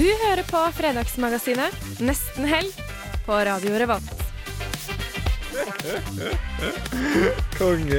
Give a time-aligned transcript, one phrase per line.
[0.00, 2.72] Du hører på Fredagsmagasinet Nesten helg
[3.26, 4.22] på Radio Revolt.
[7.58, 7.98] Konge.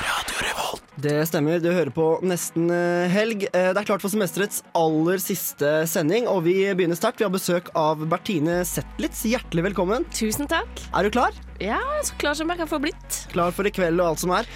[0.00, 0.82] Radio Revolt.
[1.00, 3.46] Det stemmer, du hører på Nesten eh, helg.
[3.52, 7.22] Eh, Det er klart for semesterets aller siste sending, og vi begynner sterkt.
[7.22, 9.22] Vi har besøk av Bertine Zetlitz.
[9.30, 10.08] Hjertelig velkommen.
[10.10, 10.82] Tusen takk.
[10.90, 11.38] Er du klar?
[11.62, 13.22] Ja, så klar som jeg kan få blitt.
[13.30, 14.50] Klar for i kveld og alt som er?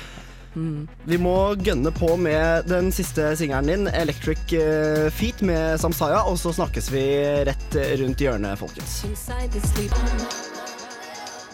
[0.54, 6.38] Vi må gønne på med den siste singelen din, 'Electric eh, Feet' med Samsaya, og
[6.38, 7.04] så snakkes vi
[7.48, 9.02] rett rundt hjørnet, folkens.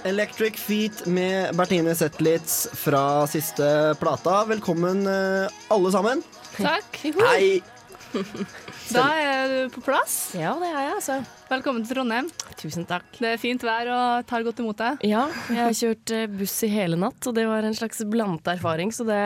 [0.04, 4.44] Electric Feet med Bertine Zetlitz fra siste plata.
[4.48, 6.24] Velkommen, eh, alle sammen.
[6.56, 7.04] Takk.
[7.20, 7.79] Hei!
[8.90, 10.14] Da er du på plass.
[10.34, 11.16] Ja, det er jeg, altså.
[11.50, 12.26] Velkommen til Trondheim.
[12.58, 13.06] Tusen takk.
[13.20, 15.04] Det er fint vær og tar godt imot deg.
[15.06, 18.50] Ja, jeg har kjørt eh, buss i hele natt, og det var en slags blandet
[18.56, 19.20] erfaring, så det,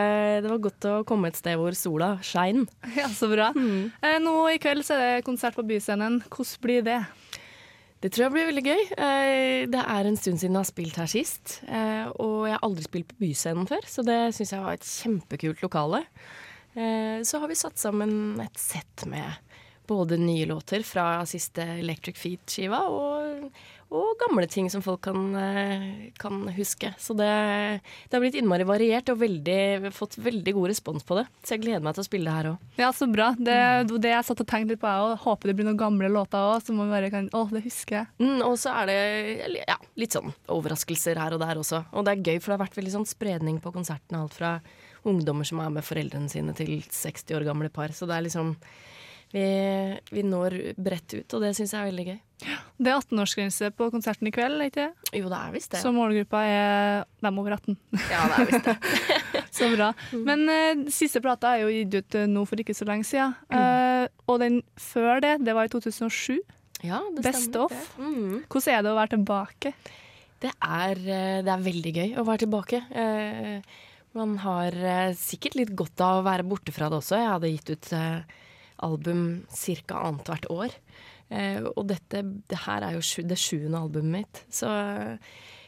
[0.45, 2.65] det var godt å komme et sted hvor sola skein.
[2.99, 3.49] Ja, Så bra.
[3.57, 6.21] Eh, nå i kveld så er det konsert på Byscenen.
[6.29, 6.99] Hvordan blir det?
[8.05, 8.81] Det tror jeg blir veldig gøy.
[9.01, 11.57] Eh, Det er en stund siden jeg har spilt her sist.
[12.21, 15.65] Og jeg har aldri spilt på Byscenen før, så det syns jeg var et kjempekult
[15.65, 16.05] lokale.
[16.75, 19.31] Eh, Så har vi satt sammen et sett med
[19.87, 23.51] både nye låter fra siste Electric Feet-skiva og,
[23.93, 25.83] og gamle ting som folk kan, eh,
[26.17, 26.89] kan huske.
[26.97, 27.27] Så det,
[28.09, 31.27] det har blitt innmari variert og veldig, fått veldig god respons på det.
[31.45, 32.63] Så jeg gleder meg til å spille det her òg.
[32.81, 33.27] Ja, så bra.
[33.37, 33.59] Det
[34.01, 35.21] det jeg satt og tenkte litt på, jeg òg.
[35.27, 38.09] Håper det blir noen gamle låter òg, så man bare kan Å, det husker jeg.
[38.25, 41.85] Mm, og så er det ja, litt sånn overraskelser her og der også.
[41.93, 44.25] Og det er gøy, for det har vært veldig sånn spredning på konsertene.
[44.25, 44.55] Alt fra
[45.07, 47.93] ungdommer som er med foreldrene sine, til 60 år gamle par.
[47.95, 48.55] Så det er liksom
[49.35, 49.41] Vi,
[50.13, 52.19] vi når bredt ut, og det syns jeg er veldig gøy.
[52.77, 55.17] Det er 18-årsgrense på konserten i kveld, ikke det?
[55.17, 55.81] Jo, det er visst det.
[55.81, 57.75] Så målgruppa er dem over 18.
[58.11, 58.75] Ja, det er visst det.
[59.57, 59.89] Så bra.
[60.27, 63.33] Men uh, siste plata er jo gitt ut eh, nå for ikke så lenge siden.
[63.55, 66.37] Eh, og den før det, det var i 2007.
[66.83, 67.71] Ja, det Best stemmer, of.
[67.71, 68.03] det.
[68.03, 68.41] Mm.
[68.51, 69.73] Hvordan er det å være tilbake?
[70.43, 71.03] Det er,
[71.47, 72.81] det er veldig gøy å være tilbake.
[72.91, 73.77] Eh,
[74.15, 77.19] Man har eh, sikkert litt godt av å være borte fra det også.
[77.19, 78.37] Jeg hadde gitt ut eh,
[78.87, 79.99] album ca.
[80.07, 80.77] annethvert år.
[81.27, 84.41] Eh, Og dette det her er jo det sjuende albumet mitt.
[84.47, 84.71] Så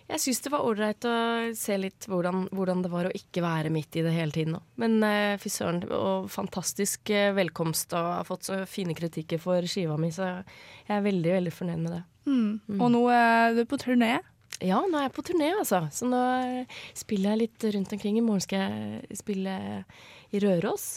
[0.07, 1.17] jeg syns det var ålreit å
[1.59, 4.61] se litt hvordan, hvordan det var å ikke være midt i det hele tiden nå.
[4.79, 9.97] Men uh, fy søren, og fantastisk velkomst, og har fått så fine kritikker for skiva
[9.99, 10.29] mi, så
[10.87, 12.01] jeg er veldig, veldig fornøyd med det.
[12.23, 12.79] Mm.
[12.79, 14.13] Og nå er du på turné.
[14.63, 15.83] Ja, nå er jeg på turné, altså.
[15.93, 18.17] Så nå eh, spiller jeg litt rundt omkring.
[18.17, 19.57] I morgen skal jeg spille
[20.33, 20.87] i Røros.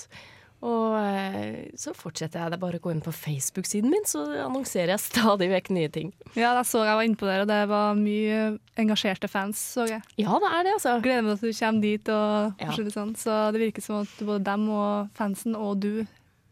[0.60, 2.52] Og eh, så fortsetter jeg.
[2.52, 5.88] Det er bare å gå inn på Facebook-siden min, så annonserer jeg stadig vekk nye
[5.92, 6.10] ting.
[6.36, 8.40] Ja, jeg så jeg var inne på der, og det var mye
[8.80, 10.02] engasjerte fans, så jeg.
[10.20, 10.96] Ja, det er det, altså.
[11.04, 12.76] Gleder meg til at du kommer dit, og Ja.
[12.96, 13.14] sånn.
[13.16, 16.04] Så det virker som at både dem og fansen og du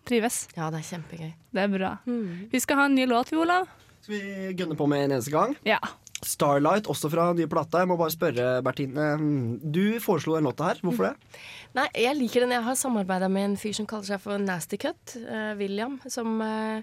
[0.08, 0.46] trives.
[0.56, 1.32] Ja, det er kjempegøy.
[1.52, 1.92] Det er bra.
[2.08, 2.48] Mm.
[2.52, 3.68] Vi skal ha en ny låt, vi, Olav.
[4.00, 5.52] Skal vi gønne på med en eneste gang?
[5.68, 5.80] Ja.
[6.26, 7.78] Starlight, også fra nye plata.
[7.82, 9.16] Jeg må bare spørre, Bertine.
[9.20, 10.80] mm, Du foreslo den låta her.
[10.82, 11.40] Hvorfor det?
[11.78, 12.50] Nei, jeg liker den.
[12.56, 16.40] Jeg har samarbeida med en fyr som kaller seg for Nasty Cut, uh, William, som,
[16.40, 16.80] uh,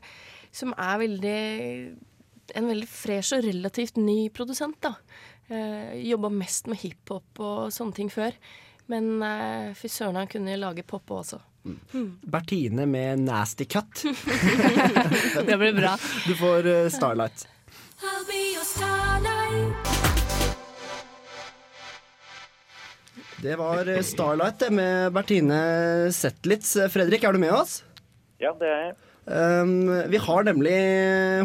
[0.52, 1.40] som er veldig
[2.56, 4.94] En veldig fresh og relativt ny produsent, da.
[5.50, 8.32] Uh, Jobba mest med hiphop og sånne ting før.
[8.88, 11.40] Men uh, fy søren, han kunne lage pop også.
[12.22, 14.04] Bertine med Nasty Cut.
[15.48, 15.96] Det blir bra.
[16.28, 17.48] Du får eh, Starlight.
[23.46, 26.74] Det var eh, Starlight det, med Bertine Zetlitz.
[26.92, 27.84] Fredrik, er du med oss?
[28.42, 28.96] Ja, det er jeg.
[29.26, 30.76] Um, vi har nemlig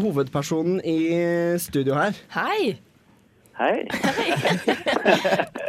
[0.03, 0.99] hovedpersonen i
[1.63, 2.19] studio her.
[2.35, 2.81] Hei!
[3.61, 3.87] Hei.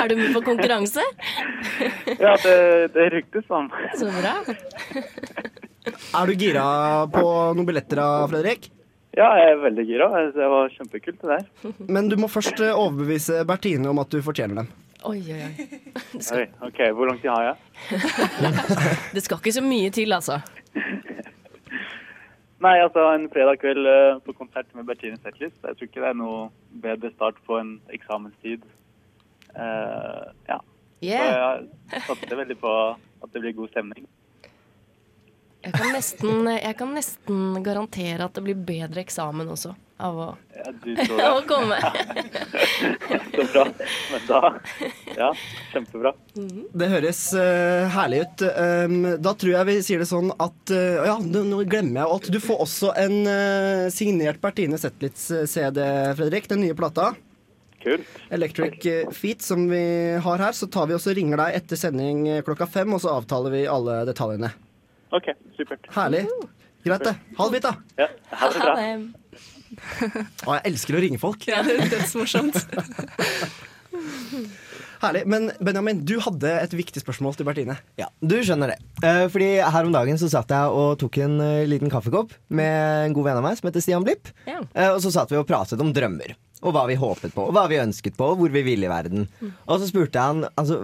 [0.01, 1.03] Er du med på konkurranse?
[2.17, 2.57] Ja, det,
[2.95, 3.69] det ryktes sånn.
[3.99, 4.37] Så bra.
[5.91, 6.67] Er du gira
[7.11, 8.71] på noen billetter da, Fredrik?
[9.17, 10.07] Ja, jeg er veldig gira.
[10.31, 11.71] Det var kjempekult det der.
[11.95, 14.71] Men du må først eh, overbevise Bertine om at du fortjener dem.
[15.09, 15.67] Oi, oi, oi.
[16.37, 17.55] Oi, ok, Hvor lang tid har jeg?
[19.15, 20.37] Det skal ikke så mye til, altså.
[22.61, 25.57] Nei, altså en fredag kveld eh, på konsert med Bertine Zetlitz.
[25.65, 26.43] Jeg tror ikke det er noe
[26.83, 28.67] bedre start på en eksamenstid.
[29.57, 30.59] Uh, ja.
[30.61, 31.65] Så Yeah.
[31.89, 34.05] jeg satser veldig på at det blir god stemning.
[35.61, 40.27] Jeg kan, nesten, jeg kan nesten garantere at det blir bedre eksamen også av å,
[40.57, 40.71] Ja,
[41.27, 41.77] av å komme.
[43.35, 43.65] Så bra.
[44.11, 44.39] Men da
[45.17, 45.29] Ja,
[45.71, 46.13] kjempebra.
[46.33, 48.45] Det høres uh, herlig ut.
[48.57, 52.15] Um, da tror jeg vi sier det sånn at uh, Ja, nå nå glemmer jeg
[52.15, 52.31] alt.
[52.33, 55.83] Du får også en uh, signert Bertine Zetlitz-CD,
[56.17, 56.49] Fredrik.
[56.49, 57.11] Den nye plata.
[57.81, 58.09] Kult.
[58.33, 58.83] Electric
[59.17, 59.85] Feet, som vi
[60.21, 60.57] har her.
[60.57, 64.03] Så tar vi også ringer deg etter sending klokka fem, og så avtaler vi alle
[64.09, 64.53] detaljene.
[65.11, 65.87] OK, supert.
[65.95, 66.25] Herlig.
[66.85, 67.15] Greit, det.
[67.37, 67.73] Ha det fint, da.
[67.99, 68.07] Ja,
[68.41, 68.73] ha det bra.
[70.47, 71.45] Å, jeg elsker å ringe folk.
[71.47, 72.57] Ja, det er dødsmorsomt.
[75.01, 75.23] Herlig.
[75.29, 77.77] Men Benjamin, du hadde et viktig spørsmål til Bertine.
[77.97, 78.77] Ja, du skjønner det.
[79.01, 83.07] Eh, fordi her om dagen så satt jeg og tok en eh, liten kaffekopp med
[83.07, 84.29] en god venn av meg som heter Stian Blipp.
[84.45, 84.59] Ja.
[84.75, 86.35] Eh, og så satt vi og pratet om drømmer.
[86.61, 88.91] Og hva vi håpet på, og hva vi ønsket på, og hvor vi ville i
[88.91, 89.25] verden.
[89.65, 90.83] Og så spurte han altså,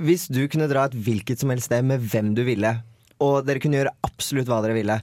[0.00, 2.72] Hvis du kunne dra et hvilket som helst sted med hvem du ville,
[3.22, 4.98] og dere kunne gjøre absolutt hva dere ville,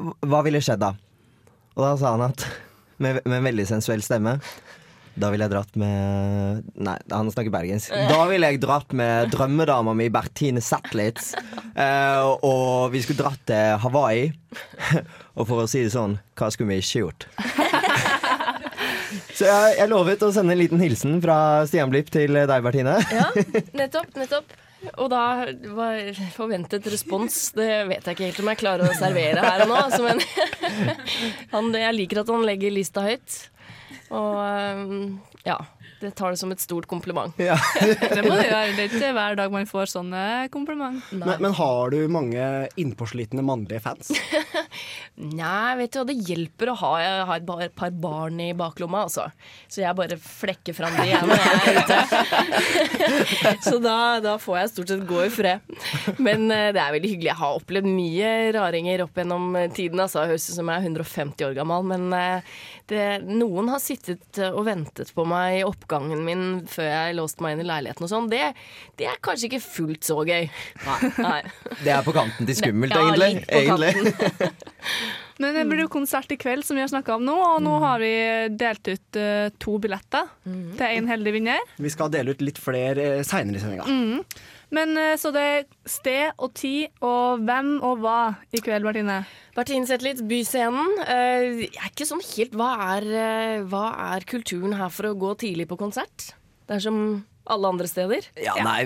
[0.00, 0.94] hva ville skjedd da?
[1.76, 2.46] Og da sa han at
[3.00, 4.38] med, med en veldig sensuell stemme
[5.20, 7.92] da ville jeg dratt med Nei, han snakker bergensk.
[8.08, 11.34] Da ville jeg dratt med drømmedama mi Bertine Zetlitz.
[11.74, 14.30] Eh, og vi skulle dratt til Hawaii.
[15.38, 17.28] og for å si det sånn, hva skulle vi ikke gjort?
[19.34, 21.36] Så jeg, jeg lovet å sende en liten hilsen fra
[21.66, 22.98] Stian Blipp til deg, Bertine.
[23.10, 23.30] Ja,
[23.80, 24.52] nettopp, nettopp.
[24.96, 25.22] Og da
[25.76, 25.98] var
[26.32, 29.80] forventet respons Det vet jeg ikke helt om jeg klarer å servere her og nå.
[29.80, 30.22] Altså, men
[31.54, 33.42] han, jeg liker at han legger lista høyt.
[34.16, 34.40] Og
[35.44, 35.58] ja.
[36.00, 37.34] Det tar det som et stort kompliment.
[37.36, 37.58] Ja.
[38.00, 38.72] Det må du gjøre.
[38.72, 41.02] Det er ikke hver dag man får sånne kompliment.
[41.12, 42.46] Men, men har du mange
[42.80, 44.08] innpåslitne mannlige fans?
[45.40, 46.92] Nei, vet du hva, det hjelper å ha,
[47.28, 49.26] ha et par, par barn i baklomma, altså.
[49.68, 53.60] Så jeg bare flekker fram de igjen når jeg er ute.
[53.68, 55.76] Så da, da får jeg stort sett gå i fred.
[56.16, 57.32] Men eh, det er veldig hyggelig.
[57.34, 60.00] Jeg har opplevd mye raringer opp gjennom tiden.
[60.00, 60.24] Altså.
[60.24, 62.58] Jeg høres ut som jeg er 150 år gammel, men eh,
[62.90, 67.54] det, noen har sittet og ventet på meg i oppgangen min før jeg låste meg
[67.56, 68.28] inn i leiligheten og sånn.
[68.32, 68.42] Det,
[69.00, 70.50] det er kanskje ikke fullt så gøy.
[70.86, 70.98] Nei.
[71.22, 71.40] Nei.
[71.84, 73.32] Det er på kanten til skummelt, Ja, egentlig.
[73.40, 73.92] litt på egentlig.
[73.96, 74.54] kanten.
[75.40, 77.78] Men det blir jo konsert i kveld, som vi har snakka om nå, og nå
[77.80, 78.12] har vi
[78.60, 81.68] delt ut uh, to billetter til en heldig vinner.
[81.80, 84.26] Vi skal dele ut litt flere uh, seinere i sendinga.
[84.74, 88.18] Men eh, så det er sted og tid og hvem og hva
[88.54, 89.20] i kveld, Martine?
[89.56, 91.00] Martine Zetlitz, Byscenen.
[91.04, 95.16] Eh, jeg er ikke sånn helt hva er, eh, hva er kulturen her for å
[95.18, 96.30] gå tidlig på konsert?
[96.70, 97.00] Det er som
[97.50, 98.26] alle andre steder.
[98.40, 98.84] Ja, nei,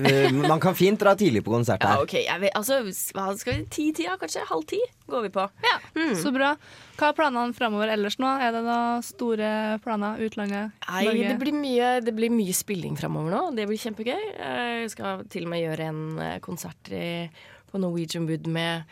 [0.49, 1.99] man kan fint dra tidlig på konsert her.
[2.01, 2.15] Ja, ok.
[2.25, 2.81] Jeg vet, altså,
[3.17, 4.43] hva skal vi Ti-tida, kanskje?
[4.49, 4.81] Halv ti
[5.11, 5.45] går vi på.
[5.67, 5.77] Ja.
[6.21, 6.55] Så bra.
[6.99, 8.31] Hva er planene fremover ellers nå?
[8.41, 9.53] Er det da store
[9.85, 10.21] planer?
[10.25, 10.75] Utlandet?
[10.89, 11.29] Nei, Norge?
[11.33, 13.43] det blir, mye, det blir mye spilling framover nå.
[13.59, 14.27] Det blir kjempegøy.
[14.39, 17.07] Jeg skal til og med gjøre en eh, konsert i,
[17.71, 18.85] på Norwegian Wood med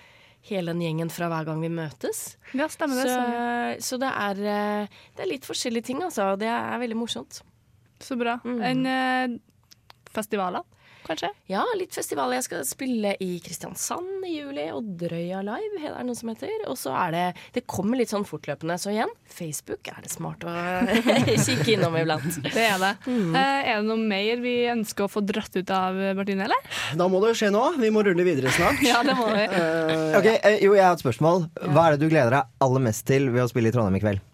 [0.48, 2.32] hele den gjengen fra hver gang vi møtes.
[2.58, 3.12] Ja, stemmer det.
[3.12, 6.32] Så, Så, så det, er, eh, det er litt forskjellige ting, altså.
[6.40, 7.42] Det er veldig morsomt.
[8.02, 8.40] så bra.
[8.44, 9.36] En eh,
[10.14, 10.62] festivaler,
[11.06, 11.29] kanskje?
[11.50, 12.37] Ja, litt festivaler.
[12.38, 16.53] Jeg skal spille i Kristiansand i juli, og Drøya Live er det noe som heter.
[16.70, 17.25] Og så er det
[17.56, 18.76] Det kommer litt sånn fortløpende.
[18.79, 20.55] Så igjen, Facebook er det smart å
[21.47, 22.38] kikke innom iblant.
[22.47, 22.93] Det er det.
[23.11, 26.70] Eh, er det noe mer vi ønsker å få dratt ut av Martine, eller?
[26.99, 27.64] Da må det skje nå.
[27.82, 28.79] Vi må rulle videre snart.
[28.93, 29.47] Ja, det må vi.
[30.20, 31.49] Ok, eh, Jo, jeg har et spørsmål.
[31.73, 34.04] Hva er det du gleder deg aller mest til ved å spille i Trondheim i
[34.07, 34.28] kveld?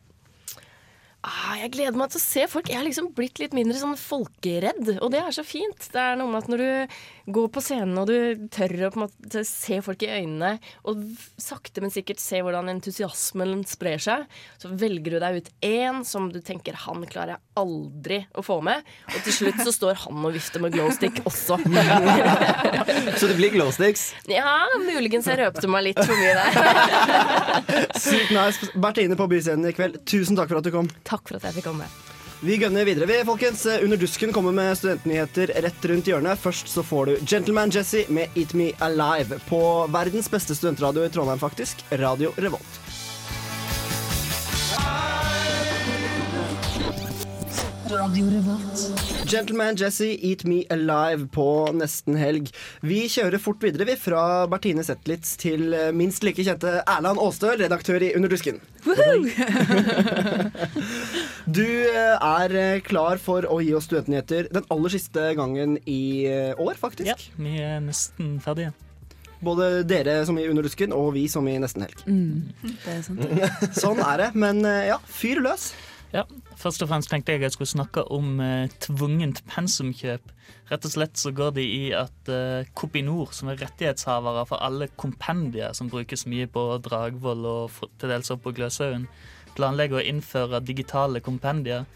[1.26, 2.68] Ah, jeg gleder meg til å se folk.
[2.70, 5.88] Jeg har liksom blitt litt mindre sånn folkeredd, og det er så fint.
[5.90, 6.98] Det er noe med at når du
[7.32, 10.56] går på scenen og du tør å på en måte se folk i øynene,
[10.88, 11.02] og
[11.40, 14.24] sakte, men sikkert se hvordan entusiasmen sprer seg,
[14.60, 18.58] så velger du deg ut én som du tenker han klarer jeg aldri å få
[18.64, 21.58] med, og til slutt så står han og vifter med glowstick også.
[23.18, 24.04] Så det blir glowsticks?
[24.30, 27.08] Ja, muligens jeg røpte meg litt for mye der.
[28.04, 28.70] Sykt nice.
[28.78, 30.90] Bertine på Byscenen i kveld, tusen takk for at du kom.
[31.08, 31.88] Takk for at jeg fikk komme.
[32.40, 33.64] Vi gønner videre, vi, folkens.
[33.82, 36.38] Under dusken kommer med studentnyheter rett rundt hjørnet.
[36.38, 41.10] Først så får du Gentleman Jesse med Eat Me Alive på verdens beste studentradio i
[41.10, 41.82] Trondheim, faktisk.
[41.98, 42.78] Radio Revolt.
[47.88, 52.50] Gentleman Jesse, Eat Me Alive på nesten helg.
[52.84, 57.56] Vi kjører fort videre, vi, fra Bertine Zetlitz til eh, minst like kjente Erland Aastøl,
[57.62, 58.60] redaktør i Under dusken.
[61.48, 66.28] Du eh, er eh, klar for å gi oss studentnyheter den aller siste gangen i
[66.60, 67.08] år, faktisk.
[67.08, 68.74] Ja, vi er nesten ferdige.
[69.40, 72.04] Både dere som i Under dusken, og vi som i Nesten helg.
[72.04, 73.24] Det er sant.
[73.80, 74.30] Sånn er det.
[74.36, 75.70] Men ja, fyr løs.
[76.12, 76.24] Ja,
[76.58, 80.32] Først og fremst tenkte jeg jeg skulle snakke om eh, tvungent pensumkjøp.
[80.72, 84.88] Rett og slett så går det i at eh, Kopinor, som er rettighetshavere for alle
[84.98, 89.06] kompendier som brukes mye på Dragvoll og til dels opp på Gløshaugen,
[89.54, 91.86] planlegger å innføre digitale kompendier.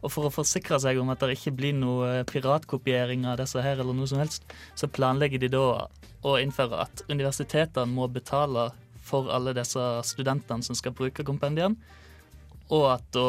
[0.00, 3.82] Og for å forsikre seg om at det ikke blir noe piratkopiering av disse her,
[3.82, 5.66] eller noe som helst, så planlegger de da
[6.24, 8.70] å innføre at universitetene må betale
[9.04, 11.76] for alle disse studentene som skal bruke kompendiene,
[12.72, 13.28] og at da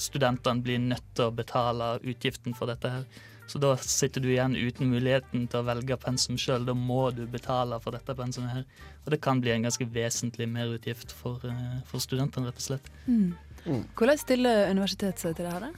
[0.00, 3.04] studentene blir nødt til å betale utgiften for dette her.
[3.50, 6.62] Så da sitter du igjen uten muligheten til å velge pensum sjøl.
[6.68, 8.66] Da må du betale for dette pensumet her.
[9.02, 12.90] Og det kan bli en ganske vesentlig merutgift for, eh, for studentene, rett og slett.
[13.08, 13.34] Mm.
[13.98, 15.66] Hvordan stiller universitetet seg til det her?
[15.66, 15.72] da?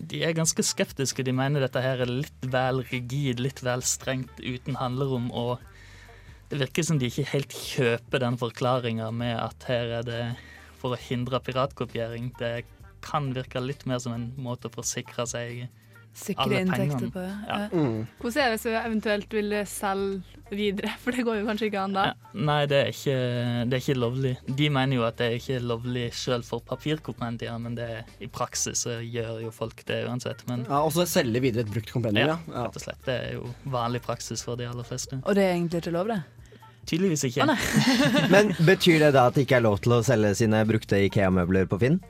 [0.00, 1.22] De er ganske skeptiske.
[1.22, 5.28] De mener dette her er litt vel rigid, litt vel strengt uten handlerom.
[5.30, 5.58] Og
[6.48, 10.22] det virker som de ikke helt kjøper den forklaringa med at her er det
[10.80, 12.32] for å hindre piratkopiering.
[12.38, 12.64] Det
[13.04, 15.68] kan virke litt mer som en måte å forsikre seg
[16.18, 17.22] Sikre alle inntekter på.
[17.22, 17.34] Ja.
[17.46, 17.66] Ja.
[17.72, 18.06] Mm.
[18.18, 20.90] Hvordan er det hvis du eventuelt vil selge videre?
[21.02, 22.06] For det går jo kanskje ikke an da.
[22.08, 23.18] Ja, nei, det er, ikke,
[23.68, 24.32] det er ikke lovlig.
[24.58, 27.88] De mener jo at det er ikke lovlig sjøl for papirkompendier, men det,
[28.24, 30.42] i praksis så gjør jo folk det uansett.
[30.50, 33.04] Men Ja, Og så selge videre et brukt kompendium, ja, rett og slett.
[33.06, 35.20] Det er jo vanlig praksis for de aller fleste.
[35.22, 36.22] Og det er egentlig ikke lov, det?
[36.88, 37.44] Tydeligvis ikke.
[37.44, 37.56] Å.
[38.34, 41.68] Men betyr det da at det ikke er lov til å selge sine brukte Ikea-møbler
[41.68, 42.00] på Finn?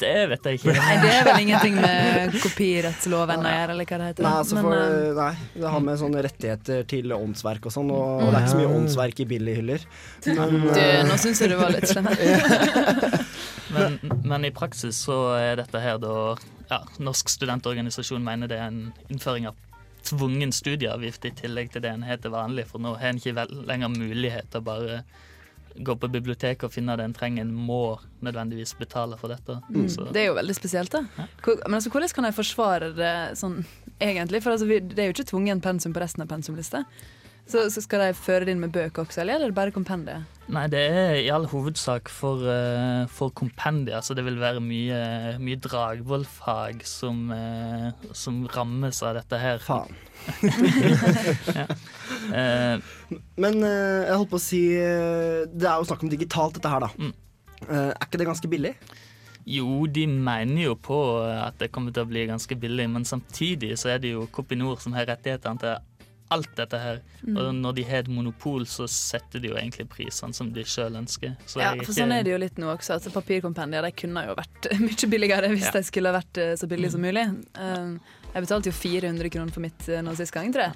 [0.00, 0.74] Det vet jeg ikke.
[0.78, 4.26] Nei, det er vel ingenting med kopirettsloven å gjøre, eller hva det heter.
[4.26, 8.24] Nei, altså for, eh, nei, det har med sånne rettigheter til åndsverk og sånn, og,
[8.24, 9.86] og det er ikke så mye åndsverk i billighyller.
[10.30, 12.10] Men du, eh, nå syns jeg du var litt slem.
[13.74, 16.36] Men, men i praksis så er dette her da
[16.68, 19.56] ja, Norsk studentorganisasjon mener det er en innføring av
[20.04, 23.54] tvungen studieavgift i tillegg til det en heter vanlig, for nå har en ikke vel,
[23.68, 24.98] lenger mulighet til å bare
[25.74, 27.44] gå på biblioteket og finne det en trenger.
[27.44, 29.58] En må nødvendigvis betale for dette.
[29.70, 29.88] Mm.
[29.90, 31.26] Så, Det er jo veldig spesielt, da.
[31.42, 33.60] Hvor, men altså, hvordan kan jeg forsvare det sånn
[33.98, 34.42] egentlig?
[34.44, 36.84] For altså, det er jo ikke tvungen pensum på resten av pensumlista.
[37.44, 40.24] Så, så skal de føre det inn med bøker også, eller er det bare kompendiet?
[40.52, 44.98] Nei, det er i all hovedsak for, uh, for kompendier, så det vil være mye,
[45.40, 49.60] mye Dragvoll-fag som, uh, som rammes av dette her.
[49.64, 49.92] Faen.
[51.58, 51.66] ja.
[52.32, 56.86] uh, Men jeg holdt på å si Det er jo snakk om digitalt, dette her,
[56.86, 56.92] da.
[56.96, 57.12] Mm.
[57.68, 58.72] Er ikke det ganske billig?
[59.48, 63.74] Jo, de mener jo på at det kommer til å bli ganske billig, men samtidig
[63.80, 65.76] så er det jo Kopinor som har rettighetene til
[66.32, 67.00] alt dette her.
[67.26, 67.36] Mm.
[67.36, 70.96] Og når de har et monopol, så setter de jo egentlig prisene som de sjøl
[70.96, 71.36] ønsker.
[71.46, 72.94] Så Ja, for sånn er det jo litt nå også.
[72.96, 75.72] Altså, papirkompendier de kunne jo vært mye billigere hvis Ja.
[75.76, 76.92] de skulle vært eh, så billige Mm.
[76.92, 77.26] som mulig.
[77.58, 78.00] Um,
[78.34, 80.74] jeg betalte jo 400 kroner for mitt eh, nå sist gang, tror jeg.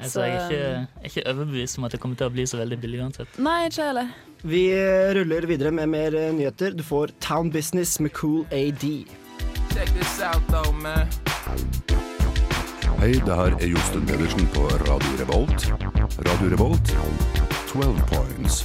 [0.00, 2.44] Altså, jeg er ikke, jeg er ikke overbevist om at det kommer til å bli
[2.46, 3.38] så veldig billig uansett.
[3.42, 4.12] Nei, ikke heller.
[4.42, 6.72] Vi eh, ruller videre med mer nyheter.
[6.78, 8.84] Du får Town Business med Cool AD.
[9.74, 11.06] Check this out though, man.
[13.00, 15.62] Hei, det her er Josten Pedersen på Radio Revolt.
[16.20, 16.90] Radio Revolt,
[17.70, 18.58] 12 points.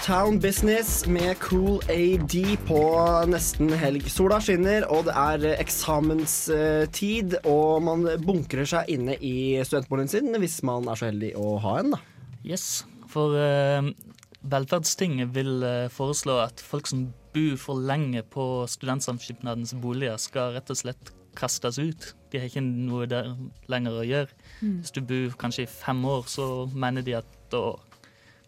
[0.00, 2.38] Town Business med Cool AD
[2.70, 2.80] på
[3.28, 4.08] nesten helg.
[4.08, 10.40] Sola skinner, og det er eh, eksamenstid, og man bunkrer seg inne i studentboligen sin
[10.40, 12.00] hvis man er så heldig å ha en, da.
[12.48, 13.92] Yes, for uh,
[14.40, 20.72] Velferdstinget vil uh, foreslå at folk som bor for lenge på studentsamskipnadens boliger, skal rett
[20.72, 22.08] og slett kastes ut.
[22.32, 23.30] De har ikke noe der
[23.70, 24.34] lenger å gjøre.
[24.60, 24.80] Mm.
[24.82, 27.62] Hvis du bor kanskje i fem år, så mener de at da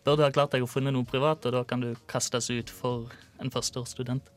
[0.05, 2.71] bør du ha klart deg å funne noe privat, og da kan du kastes ut
[2.73, 4.29] for en førsteårsstudent.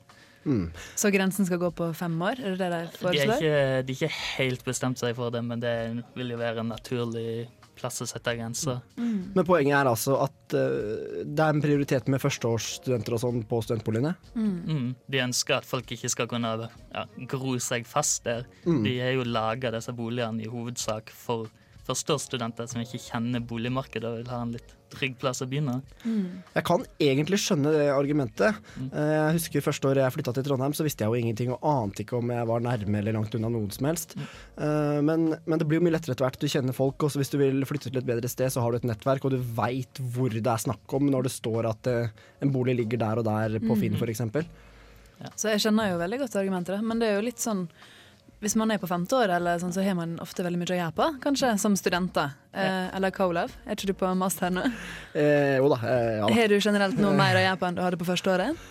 [1.00, 2.36] Så grensen skal gå på fem år?
[2.44, 3.38] Er det det de De har foreslår?
[3.38, 5.76] ikke, de har ikke helt bestemt seg for det, men det
[6.18, 8.82] vil jo være en naturlig plass å sette grenser.
[8.98, 13.62] Men poenget er altså at uh, det er en prioritet med førsteårsstudenter og sånn på
[13.66, 14.14] studentboligene.
[14.38, 14.94] Mm.
[15.12, 18.48] De ønsker at folk ikke skal kunne ja, gro seg fast der.
[18.68, 18.82] Mm.
[18.86, 21.50] De har jo laga disse boligene i hovedsak for
[21.88, 25.80] førsteårsstudenter som ikke kjenner boligmarkedet og vil ha en litt trygg plass å begynne.
[26.06, 28.56] Jeg kan egentlig skjønne det argumentet.
[28.78, 28.88] Mm.
[28.94, 31.66] Eh, Jeg husker første året jeg flytta til Trondheim, så visste jeg jo ingenting og
[31.68, 34.16] ante ikke om jeg var nærme eller langt unna noen som helst.
[34.16, 34.28] Mm.
[34.68, 36.40] Eh, Men, men det blir jo mye lettere etter hvert.
[36.40, 38.72] Du kjenner folk, og så hvis du vil flytte til et bedre sted, så har
[38.72, 41.88] du et nettverk, og du veit hvor det er snakk om når det står at
[41.92, 42.14] eh,
[42.46, 44.00] en bolig ligger der og der på Finn, Mm.
[44.04, 44.22] f.eks.
[45.40, 47.68] Så jeg skjønner jo veldig godt argumentet, men det er jo litt sånn
[48.44, 50.80] hvis man er på femte år, eller sånn, så har man ofte veldig mye å
[50.82, 52.36] gjøre på, kanskje, som studenter.
[52.52, 53.56] Eh, eller co-love.
[53.66, 54.68] Er ikke du på master nå?
[55.16, 55.80] Eh, jo da.
[55.88, 56.30] Eh, ja.
[56.36, 58.64] Har du generelt noe mer å gjøre på enn du hadde på første året?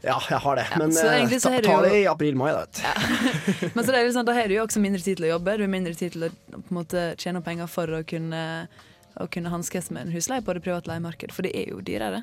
[0.00, 0.66] ja, jeg har det.
[0.70, 2.64] Ja, Men så eh, ta, ta det i april-mai, da.
[2.64, 3.72] vet du.
[3.76, 5.34] Men så det er litt sånn, da har du jo også mindre tid til å
[5.34, 8.44] jobbe, du har mindre tid til å på måte, tjene penger for å kunne,
[9.20, 12.22] å kunne hanskes med en husleie på det private leiemarkedet, for det er jo dyrere.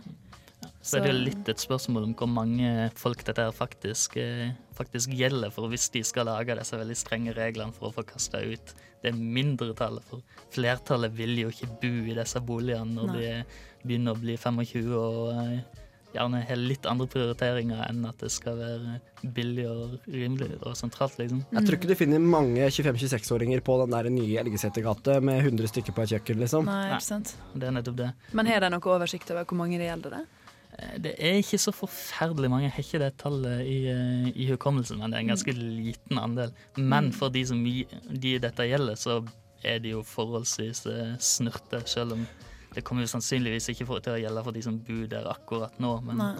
[0.81, 4.51] Så er det jo litt et spørsmål om hvor mange folk dette her faktisk, eh,
[4.77, 8.43] faktisk gjelder for hvis de skal lage disse veldig strenge reglene for å få kasta
[8.43, 10.05] ut det mindretallet.
[10.09, 13.17] For flertallet vil jo ikke bo i disse boligene når Nei.
[13.17, 15.83] de begynner å bli 25 og eh,
[16.15, 18.95] gjerne har litt andre prioriteringer enn at det skal være
[19.35, 21.43] billig og rimelig og sentralt, liksom.
[21.53, 25.95] Jeg tror ikke du finner mange 25-26-åringer på den der nye Elgesetergate med 100 stykker
[25.95, 26.69] på et kjøkken, liksom.
[26.69, 27.35] Nei, ikke sant.
[27.53, 28.09] Det er nettopp det.
[28.37, 30.17] Men har de noe oversikt over hvor mange det gjelder?
[30.17, 30.36] det?
[30.79, 32.67] Eh, Det er ikke så forferdelig mange.
[32.67, 36.17] Jeg har ikke det tallet i, eh, i hukommelsen, men det er en ganske liten
[36.21, 36.51] andel.
[36.77, 39.27] Men for de som vi- de dette gjelder, så
[39.63, 42.27] er de jo forholdsvis eh, snurte, selv om
[42.75, 45.71] det kommer jo sannsynligvis ikke for, til å gjelde for de som bor der akkurat
[45.79, 45.99] nå.
[46.05, 46.35] Men Nei,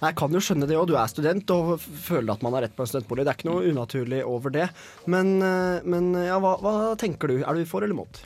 [0.00, 0.86] Jeg kan jo skjønne det òg.
[0.86, 3.26] Du er student og føler at man har rett på en studentbolig.
[3.26, 4.70] Det er ikke noe unaturlig over det.
[5.06, 5.38] Men,
[5.84, 7.42] men ja, hva, hva tenker du?
[7.44, 8.22] Er du for eller mot?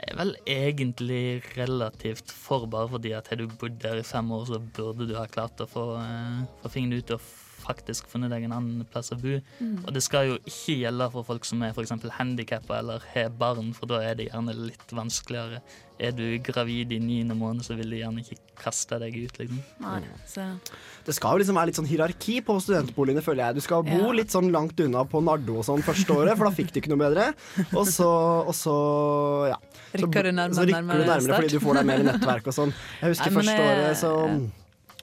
[0.00, 4.46] Er vel egentlig relativt for, bare fordi at har du bodd der i fem år,
[4.48, 7.24] så burde du ha klart å få, eh, få fingeren ut og
[7.70, 9.38] faktisk funnet deg en annen plass å bo.
[9.62, 9.76] Mm.
[9.86, 11.94] Og det skal jo ikke gjelde for folk som er f.eks.
[12.18, 15.62] handikappa eller har barn, for da er det gjerne litt vanskeligere.
[16.00, 19.58] Er du gravid i niende måned, så vil de gjerne ikke kaste deg ut, liksom.
[19.84, 19.98] Nei,
[21.04, 23.58] Det skal jo liksom være litt sånn hierarki på studentboligene, føler jeg.
[23.58, 24.12] Du skal bo Ja.
[24.16, 26.92] litt sånn langt unna på Nardo og sånn første året, for da fikk du ikke
[26.94, 27.34] noe bedre.
[27.76, 28.08] Og så,
[28.48, 28.76] og så
[29.52, 29.58] ja.
[29.92, 31.36] Så, Rykker du nærmere så rykker nærmere du nærmere start?
[31.42, 32.72] fordi du får deg mer i nettverk og sånn.
[33.02, 34.12] Jeg husker Nei, første året så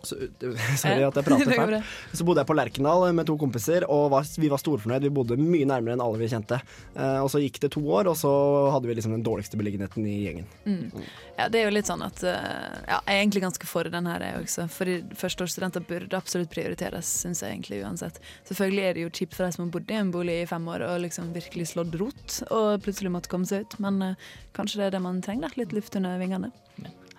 [0.08, 0.18] så,
[0.82, 1.94] sorry at jeg prater fælt.
[2.16, 5.08] Så bodde jeg på Lerkendal med to kompiser, og var, vi var storfornøyd.
[5.08, 6.60] Vi bodde mye nærmere enn alle vi kjente.
[6.96, 8.32] Eh, og så gikk det to år, og så
[8.74, 10.50] hadde vi liksom den dårligste beliggenheten i gjengen.
[10.66, 11.08] Mm.
[11.38, 12.36] Ja, det er jo litt sånn at eh,
[12.88, 14.68] Ja, jeg er egentlig ganske for den her, jeg også.
[14.74, 18.22] Fordi førsteårsstudenter burde absolutt prioriteres, syns jeg egentlig uansett.
[18.50, 20.68] Selvfølgelig er det jo kjipt for de som har bodd i en bolig i fem
[20.74, 24.82] år og liksom virkelig slått rot, og plutselig måtte komme seg ut, men eh, kanskje
[24.82, 25.62] det er det man trenger, da.
[25.62, 26.52] Litt luft under vingene.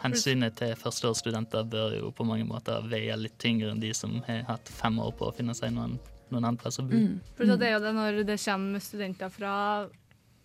[0.03, 4.45] Hensynet til førsteårsstudenter bør jo på mange måter veie litt tyngre enn de som har
[4.49, 5.97] hatt fem år på å finne seg noen,
[6.31, 6.99] noen annen plass å bo.
[6.99, 7.17] Mm.
[7.39, 9.55] For det er jo det når det kommer studenter fra,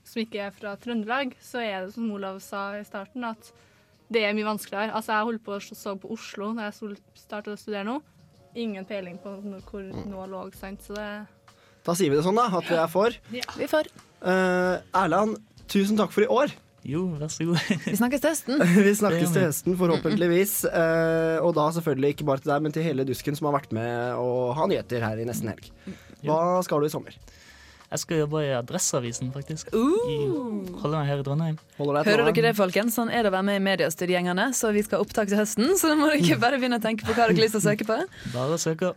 [0.09, 3.53] som ikke er fra Trøndelag, så er det som Olav sa i starten, at
[4.13, 4.93] det er mye vanskeligere.
[4.93, 7.99] Altså Jeg holdt på å så på Oslo da jeg startet å studere nå.
[8.59, 10.43] Ingen peiling på hvor nå lå.
[10.57, 10.83] sant?
[10.85, 11.07] Så det
[11.85, 13.15] Da sier vi det sånn, da, at vi er for.
[13.33, 13.89] Ja, Vi er for.
[14.23, 16.53] Uh, Erland, tusen takk for i år.
[16.83, 17.59] Jo, vær så god.
[17.87, 18.63] Vi snakkes til høsten.
[18.87, 20.55] Vi snakkes til høsten, forhåpentligvis.
[20.67, 23.71] Eh, og da selvfølgelig ikke bare til deg, men til hele dusken som har vært
[23.75, 25.69] med og ha nyheter her i nesten helg.
[26.27, 27.15] Hva skal du i sommer?
[27.93, 29.67] Jeg skal jobbe i Adresseavisen, faktisk.
[29.69, 29.93] Uh.
[30.09, 30.15] I,
[30.81, 31.59] holder meg her i Trondheim.
[31.77, 32.95] Hører dere det, folkens?
[32.97, 34.47] Sånn er det å være med i mediestudiegangene.
[34.57, 37.05] Så vi skal ha opptak til høsten, så da må dere bare begynne å tenke
[37.05, 37.99] på hva dere har lyst til å søke på.
[38.33, 38.95] Bare søke.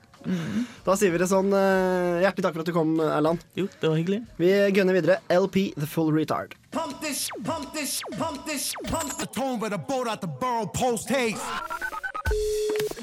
[0.86, 1.52] Da sier vi det sånn.
[1.52, 3.44] eh, hjertelig takk for at du kom, Erland.
[3.58, 4.22] Jo, det var hyggelig.
[4.40, 5.20] Vi gønner videre.
[5.28, 6.56] LP The Full Retard.
[6.72, 10.72] Pump this, pump this, pump this, pump the tone with a boat out the borough
[10.72, 12.05] post haste.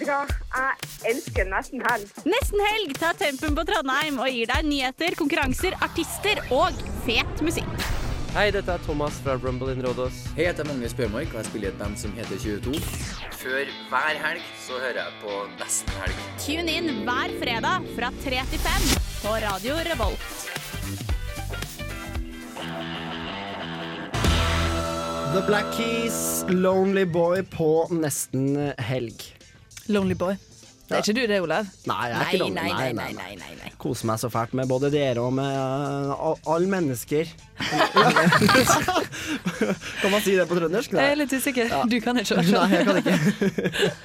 [0.04, 2.10] Jeg elsker nesten helg.
[2.28, 7.72] Nesten helg tar tempen på Trondheim og gir deg nyheter, konkurranser, artister og fet musikk.
[8.34, 10.24] Hei, dette er Thomas fra Rumble in Rådås.
[10.34, 12.80] Hei, jeg heter Magnus Bjørmark, og jeg spiller i et band som heter 22.
[13.44, 16.26] Før hver helg så hører jeg på Nesten helg.
[16.42, 18.90] Tune inn hver fredag fra 3 til 5
[19.22, 20.54] på Radio Revolt.
[25.34, 29.24] The Black Keys, Lonely Boy på nesten helg.
[29.90, 30.36] Lonely Boy.
[30.84, 31.66] Det er ikke du det, Olav?
[31.90, 32.54] Nei, jeg er ikke lonely.
[32.54, 33.72] Nei, nei, Nei, nei, nei, nei, nei, nei.
[33.82, 37.32] Koser meg så fælt med både dere og med uh, all- alle mennesker.
[40.04, 40.94] kan man si det på trøndersk?
[40.94, 41.74] Jeg er litt usikker.
[41.90, 42.38] Du kan ikke.
[42.52, 43.18] Nei, jeg kan ikke.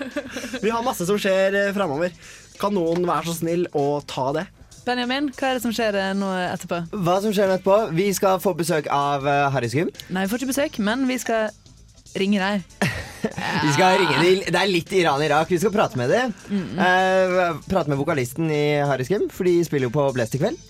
[0.64, 2.16] Vi har masse som skjer fremover framover.
[2.62, 4.46] Kan noen være så snill å ta det?
[4.88, 6.80] Benjamin, hva er det som skjer eh, nå etterpå?
[7.04, 7.78] Hva som skjer nå etterpå?
[7.98, 9.90] Vi skal få besøk av uh, Harry Skum.
[10.08, 11.50] Nei, vi får ikke besøk, men vi skal
[12.16, 12.64] ringe deg.
[13.18, 15.50] Vi skal ringe de, Det er litt Iran-Irak.
[15.50, 16.34] Vi skal prate med dem.
[16.78, 20.60] Eh, prate med vokalisten i Harry Skum, for de spiller jo på Blest i kveld.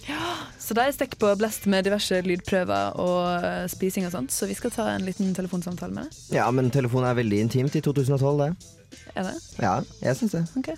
[0.68, 4.56] Så de stikker på blest med diverse lydprøver og eh, spising og sånt, så vi
[4.56, 6.18] skal ta en liten telefonsamtale med deg.
[6.40, 8.77] Ja, men telefon er veldig intimt i 2012, det.
[9.14, 9.34] Er det?
[9.60, 10.44] Ja, jeg syns det.
[10.58, 10.68] Ok.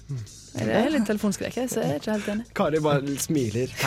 [0.59, 2.47] Jeg er litt telefonskrekk, så jeg er ikke helt enig.
[2.59, 3.71] Kari bare smiler.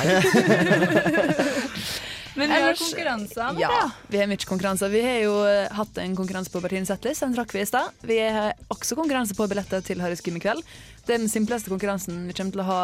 [2.36, 3.59] Men vi har konkurranser.
[3.62, 4.89] Ja, vi har mye konkurranser.
[4.89, 7.91] Vi har jo eh, hatt en konkurranse på Bertine Zetlist, den trakk vi i stad.
[8.09, 10.63] Vi har også konkurranse på billetter til Harry gym i kveld.
[11.05, 12.79] Det er den simpleste konkurransen vi kommer til å ha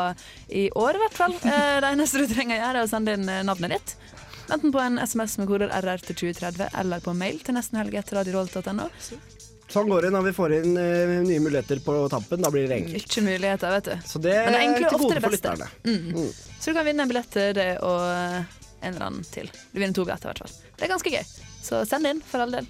[0.53, 1.33] i år, i hvert fall.
[1.49, 3.95] Eh, Det eneste du trenger å gjøre, er å sende inn eh, navnet ditt.
[4.53, 8.89] Enten på en SMS med koder RR til 2030 eller på mail til nestenhelg.radiorolt.no.
[9.69, 12.41] Sånn går det når vi får inn uh, nye muligheter på tampen.
[12.41, 12.95] Da blir det enkelt.
[12.97, 14.07] Mykje muligheter, vet du.
[14.09, 15.53] Så det Men det er egentlig til ofte gode det for beste.
[15.53, 15.69] lytterne.
[15.85, 16.31] Mm.
[16.59, 19.51] Så du kan vinne en billett til det og eh, en eller annen til.
[19.71, 20.73] Du vinner to billetter, i hvert fall.
[20.73, 21.33] Det er ganske gøy.
[21.63, 22.69] Så send inn, for all del.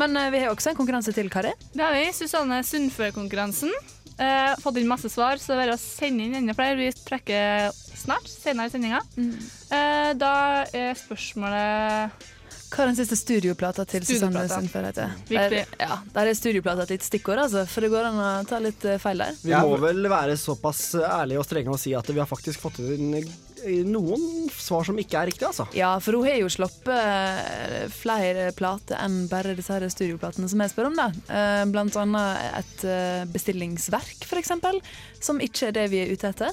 [0.00, 1.54] Men uh, vi har også en konkurranse til, Kari.
[1.72, 2.08] Det har vi.
[2.16, 3.70] Susanne Sundfør-konkurransen.
[4.18, 6.78] Uh, fått inn masse svar, så det er bare å sende inn enda flere.
[6.82, 7.70] Vi trekker
[8.04, 9.00] snart, senere i sendinga.
[9.16, 10.32] Eh, da
[10.76, 12.26] er spørsmålet
[12.74, 14.42] Hva er den siste studioplata til Susanne.
[14.50, 15.12] Sundfør heter?
[15.30, 18.58] Der, ja, der er studioplata et litt stikkord, altså, for det går an å ta
[18.62, 19.36] litt eh, feil der.
[19.44, 22.80] Vi må vel være såpass ærlige og strenge og si at vi har faktisk fått
[22.82, 25.68] inn eh, noen svar som ikke er riktige, altså.
[25.78, 30.60] Ja, for hun har jo sluppet eh, flere plater enn bare disse her studioplatene som
[30.66, 30.98] jeg spør om.
[30.98, 31.08] da.
[31.30, 34.82] Eh, Blant annet et eh, bestillingsverk, eksempel,
[35.22, 36.50] som ikke er det vi er ute etter.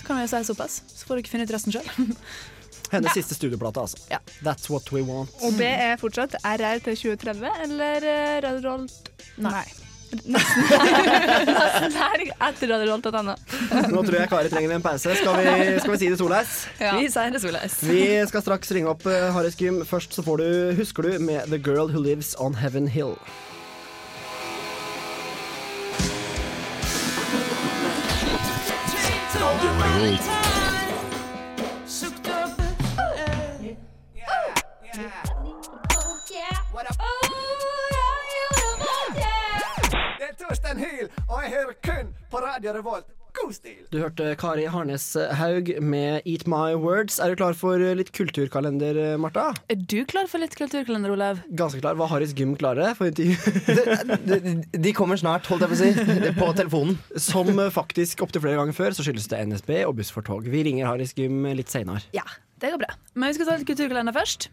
[0.00, 2.14] Så kan vi jo si såpass, så får dere finne ut resten sjøl.
[2.94, 4.20] Hennes siste studioplate, altså.
[4.42, 5.30] That's what we want.
[5.44, 9.68] Og det er fortsatt RR til 2030, eller eh, Radio Rolt Nei.
[10.10, 10.64] Nesten.
[11.50, 13.36] Nesten helg etter Radio Rolt.no.
[13.92, 15.14] Nå tror jeg Kari trenger en pause.
[15.20, 16.56] Skal vi, skal vi si det soleis?
[16.80, 16.96] Ja.
[16.98, 17.78] Vi sier det soleis.
[17.86, 19.84] Vi skal straks ringe opp uh, Harry Skim.
[19.86, 23.14] Først så får du, husker du, med The Girl Who Lives On Heaven Hill.
[30.00, 30.08] Det
[40.28, 43.19] er Torstein Hyl, og jeg hører kun på Radio Revolt.
[43.40, 43.78] God stil!
[43.92, 45.04] Du hørte Kari Harnes
[45.38, 47.18] Haug med Eat My Words.
[47.22, 49.50] Er du klar for litt kulturkalender, Marta?
[49.72, 51.40] Er du klar for litt kulturkalender, Olav?
[51.56, 51.96] Ganske klar.
[52.00, 53.36] Var Harris Gym klare for intervju?
[54.76, 56.30] De kommer snart, holdt jeg på å si.
[56.40, 57.00] På telefonen.
[57.20, 60.46] Som faktisk opptil flere ganger før, så skyldes det NSB og Buss for tog.
[60.50, 62.04] Vi ringer Harris Gym litt seinere.
[62.16, 62.26] Ja,
[62.60, 62.94] det går bra.
[63.16, 64.50] Men vi skal ta litt kulturkalender først.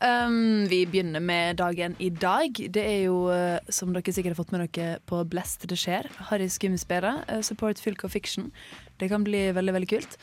[0.00, 2.56] Um, vi begynner med dagen i dag.
[2.56, 6.08] Det er jo, eh, som dere sikkert har fått med dere på Blest det skjer,
[6.30, 7.20] Harry Skum spiller.
[7.42, 8.50] support Fylke og Fiction.
[8.98, 10.16] Det kan bli veldig veldig kult.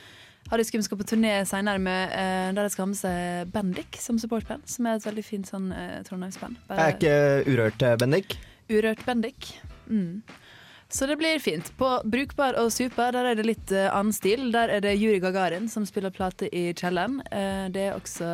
[0.49, 3.99] Harry Skum skal på turné senere med, uh, der de skal ha med seg Bendik
[3.99, 4.63] som supportband.
[4.65, 6.59] Som er et veldig fint sånn uh, trondheimsband.
[6.69, 6.85] Bare...
[6.85, 8.37] er ikke urørt, eh, Bendik.
[8.71, 9.51] Urørt Bendik.
[9.91, 10.23] Mm.
[10.89, 11.69] Så det blir fint.
[11.77, 14.47] På Brukbar og Super der er det litt uh, annen stil.
[14.55, 17.19] Der er det Juri Gagarin som spiller plate i kjelleren.
[17.27, 18.31] Uh, det er også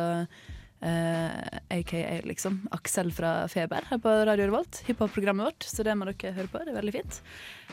[0.84, 4.82] eh, aka liksom Aksel fra Feber her på Radio Revolt.
[4.86, 6.62] Hiphop-programmet vårt, så det må dere høre på.
[6.62, 7.20] Det er veldig fint.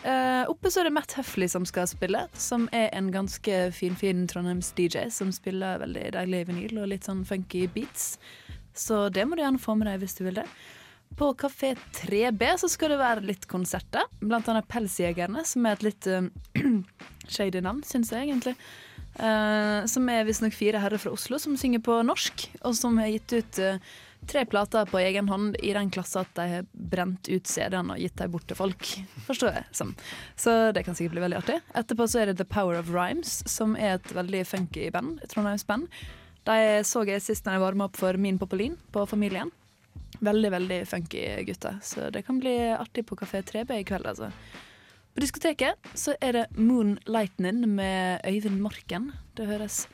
[0.01, 4.23] Uh, oppe så er det Matt Huffley som skal spille, som er en ganske finfin
[4.31, 8.15] Trondheims-DJ som spiller veldig deilig vinyl og litt sånn funky beats.
[8.73, 10.47] Så det må du gjerne få med deg hvis du vil det.
[11.19, 14.07] På Kafé 3B så skal det være litt konserter.
[14.23, 16.23] Blant annet Pelsjegerne, som er et litt uh,
[17.35, 18.55] shady navn, syns jeg egentlig.
[19.15, 23.11] Eh, som er visstnok fire herrer fra Oslo som synger på norsk, og som har
[23.11, 23.91] gitt ut uh,
[24.29, 28.01] tre plater på egen hånd i den klasse at de har brent ut CD-ene og
[28.01, 28.87] gitt dem bort til folk.
[29.27, 29.93] Forstår jeg som.
[30.39, 31.59] Så det kan sikkert bli veldig artig.
[31.77, 35.19] Etterpå så er det The Power of Rhymes, som er et veldig funky band.
[35.23, 35.89] et Trondheimsband.
[36.47, 39.51] De så jeg sist da jeg varma opp for Min Popolin på Familien.
[40.21, 44.29] Veldig, veldig funky gutter, så det kan bli artig på Kafé 3B i kveld, altså.
[45.11, 49.09] På diskoteket så er det Moonlightning med Øyvind Morken.
[49.35, 49.87] Det høres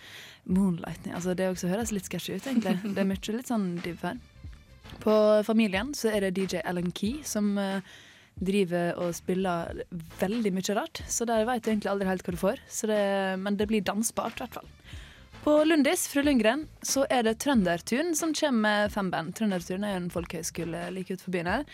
[0.46, 2.78] Moonlightning, altså det også høres litt sketsjy ut, egentlig.
[2.84, 4.20] Det er mye litt sånn div her.
[5.02, 5.16] På
[5.48, 7.82] Familien så er det DJ Alan Key som eh,
[8.38, 9.82] driver og spiller
[10.22, 11.02] veldig mye rart.
[11.10, 13.04] Så der veit du egentlig aldri helt hva du får, det,
[13.42, 14.72] men det blir dansbart i hvert fall.
[15.48, 19.34] På Lundis, fru Lundgren, så er det Trøndertun som kommer med fem band.
[19.38, 21.70] Trøndertun er jo en folkehøyskole like utenfor byen her.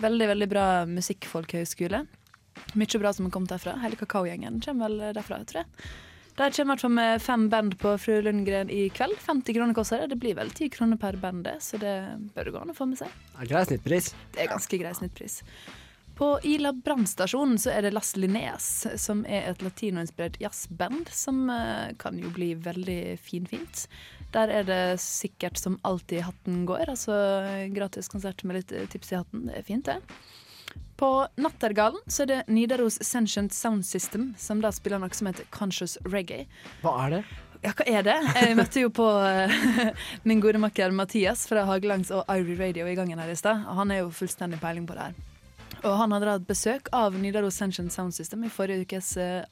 [0.00, 2.06] Veldig, veldig bra musikkfolkehøyskole.
[2.78, 3.78] Mye bra som har kommet derfra.
[3.82, 5.90] Hele Kakaogjengen kommer vel derfra, tror jeg.
[6.38, 9.16] Der kommer i hvert fall med fem band på Fru Lundgren i kveld.
[9.24, 10.12] 50 kroner koster det.
[10.12, 11.94] Det blir vel 10 kroner per band, så det
[12.36, 13.10] bør det gå an å få med seg.
[13.32, 14.12] Det Er grei snittpris.
[14.36, 15.40] Det er ganske grei snittpris.
[16.18, 21.92] På Ila brannstasjon så er det Las Lineas, som er et latinoinspirert jazzband som eh,
[21.98, 23.88] kan jo bli veldig finfint.
[24.34, 27.14] Der er det sikkert som alltid hatten går, altså
[27.74, 29.46] gratis konsert med litt eh, tips i hatten.
[29.46, 29.98] Det er fint, det.
[30.98, 35.46] På Nattergalen så er det Nidaros Sentient Sound System, som da spiller noe som heter
[35.54, 36.48] Conscious Reggae.
[36.82, 37.20] Hva er det?
[37.62, 38.16] Ja, hva er det?
[38.34, 39.54] Jeg møtte jo på eh,
[40.28, 43.62] min gode makker Mathias fra Hagelangs og Ivory Radio i gangen her i stad.
[43.78, 45.18] Han er jo fullstendig peiling på det her.
[45.84, 49.46] Og han hadde hatt besøk av Nidaros Sentient Sound System i forrige ukes uh,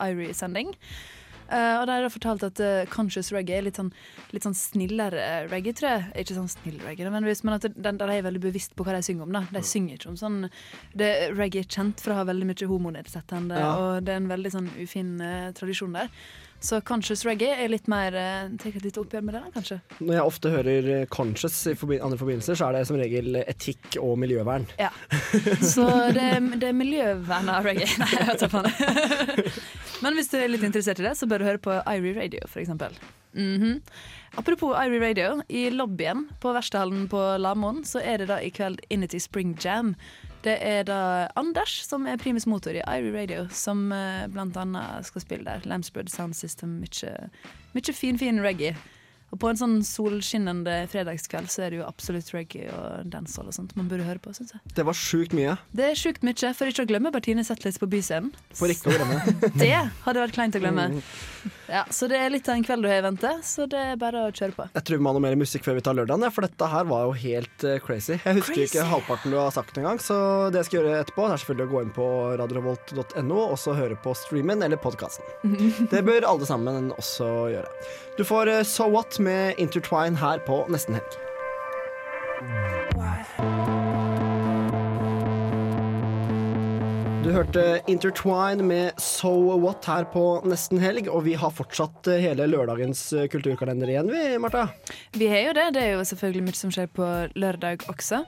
[1.47, 3.93] Eh, og der har jeg fortalt at uh, conscious reggae er litt sånn,
[4.35, 6.07] litt sånn snillere reggae, tror jeg.
[6.25, 9.05] Ikke sånn snill reggae, nødvendigvis, men at den, der er veldig bevisst på hva de
[9.07, 9.37] synger om.
[9.37, 9.45] da.
[9.55, 10.41] De synger ikke om sånn
[10.97, 13.71] det, Reggae er kjent for å ha veldig mye homonedsettende, Ja.
[13.79, 16.11] og det er en veldig sånn ufin uh, tradisjon der.
[16.67, 19.77] Så conscious reggae er litt mer uh, Tar et lite oppgjør med det, da, kanskje.
[20.01, 23.99] Når jeg ofte hører conscious i forbi andre forbindelser, så er det som regel etikk
[24.03, 24.67] og miljøvern.
[24.81, 24.91] Ja.
[25.63, 26.27] Så det,
[26.59, 27.93] det er miljøvern av reggae.
[28.03, 28.73] Nei, jeg da faen.
[30.05, 32.41] Men hvis du er litt interessert i det, så bør du høre på Irie Radio,
[32.49, 32.93] for eksempel.
[33.37, 33.81] -hmm.
[34.35, 38.81] Apropos Irie Radio, i lobbyen på Verkstedhallen på Lamoen så er det da i kveld
[38.91, 39.95] Inity Spring Jam.
[40.45, 45.07] Det er da Anders, som er primus motor i Irie Radio, som eh, blant annet
[45.07, 45.65] skal spille der.
[45.65, 47.31] Lamsbird Sound System, mye,
[47.75, 48.77] mye fin, fin reggae.
[49.35, 53.57] Og på en sånn solskinnende fredagskveld så er det jo absolutt reggae og dancehall og
[53.57, 54.63] sånt man burde høre på, syns jeg.
[54.77, 55.57] Det var sjukt mye.
[55.77, 58.31] Det er sjukt mye, for ikke å glemme Bertine Zetlitz på Byscenen.
[58.57, 59.19] For ikke å glemme.
[59.63, 59.73] Det
[60.07, 60.87] hadde vært kleint å glemme.
[60.95, 61.03] Mm.
[61.67, 63.99] Ja, så det er litt av en kveld du har i vente, så det er
[63.99, 64.67] bare å kjøre på.
[64.77, 66.69] Jeg tror vi må ha noe mer musikk før vi tar lørdagen, ja, for dette
[66.71, 68.15] her var jo helt uh, crazy.
[68.15, 68.67] Jeg husker Crazy.
[68.71, 70.17] ikke halvparten du har sagt engang, så
[70.55, 72.09] det jeg skal gjøre etterpå, er selvfølgelig å gå inn på
[72.43, 75.27] radiorevolt.no og så høre på streamen eller podkasten.
[75.93, 77.71] Det bør alle sammen også gjøre.
[78.17, 81.17] Du får eh, So What med Intertwine her på Nesten Helg.
[87.25, 92.23] Du hørte Intertwine med So What her på Nesten Helg, og vi har fortsatt eh,
[92.25, 94.71] hele lørdagens eh, kulturkalender igjen, vi, Marta.
[95.13, 95.67] Vi har jo det.
[95.77, 98.23] Det er jo selvfølgelig mye som skjer på lørdag også.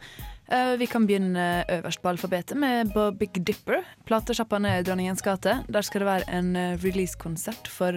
[0.80, 3.82] Vi kan begynne øverst på alfabetet med Big Dipper.
[4.08, 5.58] Platesjappene i Dronningens gate.
[5.68, 7.92] Der skal det være en releasekonsert for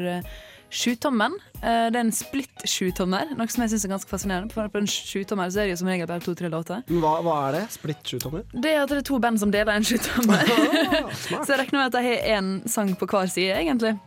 [0.72, 1.36] sjutommen.
[1.62, 4.54] Eh, det er en splitt sjutommer, noe som jeg syns er ganske fascinerende.
[4.56, 6.82] For på en sjutommer så er det jo som regel bare to-tre låter.
[6.90, 7.64] Hva, hva er det?
[7.76, 8.48] Splitt sjutommer?
[8.54, 10.42] Det er at det er to band som deler en sjutommer.
[11.44, 13.98] så jeg regner med at de har én sang på hver side, egentlig.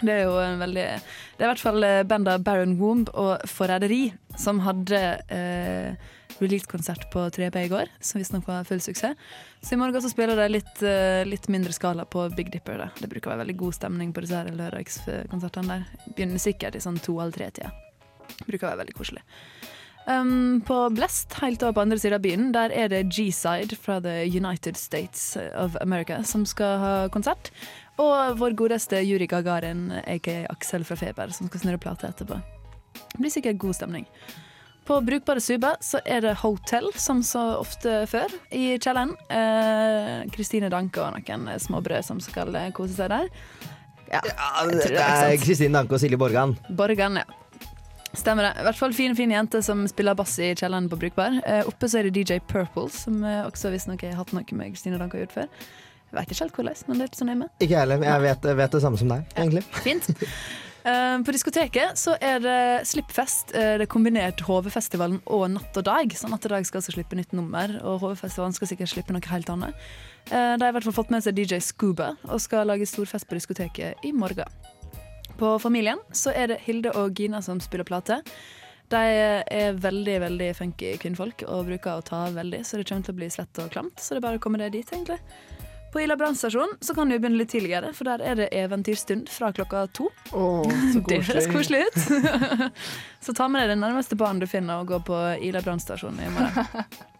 [0.00, 3.44] Det er jo en veldig Det er i hvert fall banda bandet Baron Womb og
[3.46, 5.00] Forræderi som hadde
[5.30, 5.94] eh,
[6.40, 9.16] release-konsert på 3B i går, som visstnok var full suksess.
[9.62, 12.78] Så i morgen så spiller de litt, eh, litt mindre skala på Big Dipper.
[12.78, 12.88] Da.
[13.00, 15.86] Det bruker å være veldig god stemning på disse lørdagskonsertene der.
[16.14, 17.72] Begynner sikkert i sånn to eller tre-tida.
[18.46, 19.22] Bruker å være veldig koselig.
[20.06, 24.00] Um, på Blest, helt over på andre siden av byen, der er det G-Side fra
[24.04, 27.50] The United States of America som skal ha konsert.
[27.96, 32.36] Og vår godeste Juri Gagarin, aka Aksel fra Feber, som skal snurre plate etterpå.
[33.14, 34.06] Det blir sikkert god stemning.
[34.84, 39.14] På Brukbare suber så er det Hotel, som så ofte før, i kjelleren.
[39.32, 43.30] Eh, Kristine Danke og noen småbrød som skal eh, kose seg der.
[44.10, 45.72] Ja, jeg Det det er Kristine.
[45.78, 46.52] Danke og Silje Borgan.
[46.68, 47.24] Borgan, ja.
[48.14, 48.52] Stemmer det.
[48.60, 51.40] I hvert fall fin, fin jente som spiller bass i kjelleren på Brukbar.
[51.48, 54.76] Eh, oppe så er det DJ Purple, som eh, også visstnok har hatt noe med
[54.76, 55.48] Kristine Danke å gjøre før.
[56.12, 57.54] Jeg vet ikke helt hvordan, men det er ikke så nøye med.
[57.58, 58.04] Ikke jeg heller.
[58.06, 59.64] Jeg vet, vet det samme som deg, egentlig.
[59.82, 60.12] Fint.
[60.84, 63.54] Eh, på diskoteket så er det Slippfest.
[63.54, 66.12] eh, det er kombinert HV-festivalen og Natt og Dag.
[66.12, 69.24] Så Natt og Dag skal altså slippe nytt nummer, og HV-festivalen skal sikkert slippe noe
[69.24, 69.72] helt annet.
[70.30, 73.26] Eh, de har i hvert fall fått med seg DJ Scuba og skal lage storfest
[73.26, 74.44] på diskoteket i morgen.
[75.38, 78.20] På Familien så er det Hilde og Gina som spiller plate.
[78.92, 78.96] De
[79.48, 83.20] er veldig veldig funky kvinnfolk og bruker å ta veldig, så det kommer til å
[83.22, 83.96] bli svett og klamt.
[83.98, 85.18] Så det er bare å komme det dit, egentlig.
[85.94, 89.84] På Ila brannstasjon kan du begynne litt tidligere, for der er det eventyrstund fra klokka
[89.94, 90.08] to.
[90.34, 91.84] Åh, så Det høres koselig.
[91.86, 92.00] ut.
[93.24, 96.32] så ta med deg det nærmeste barn du finner, og gå på Ila brannstasjon i
[96.34, 96.88] morgen.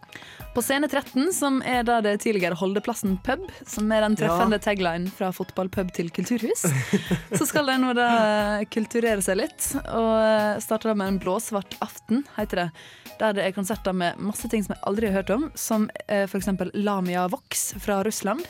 [0.55, 5.11] På Scene 13, som er da det tidligere Holdeplassen pub, som er den treffende tagline
[5.11, 6.63] fra fotballpub til kulturhus,
[7.37, 8.07] så skal de nå da
[8.71, 12.67] kulturere seg litt, og starter da med en blåsvart aften, heter det.
[13.19, 16.31] Der det er konserter med masse ting som jeg aldri har hørt om, som f.eks.
[16.31, 18.47] for eksempel Lamia Vox fra Russland.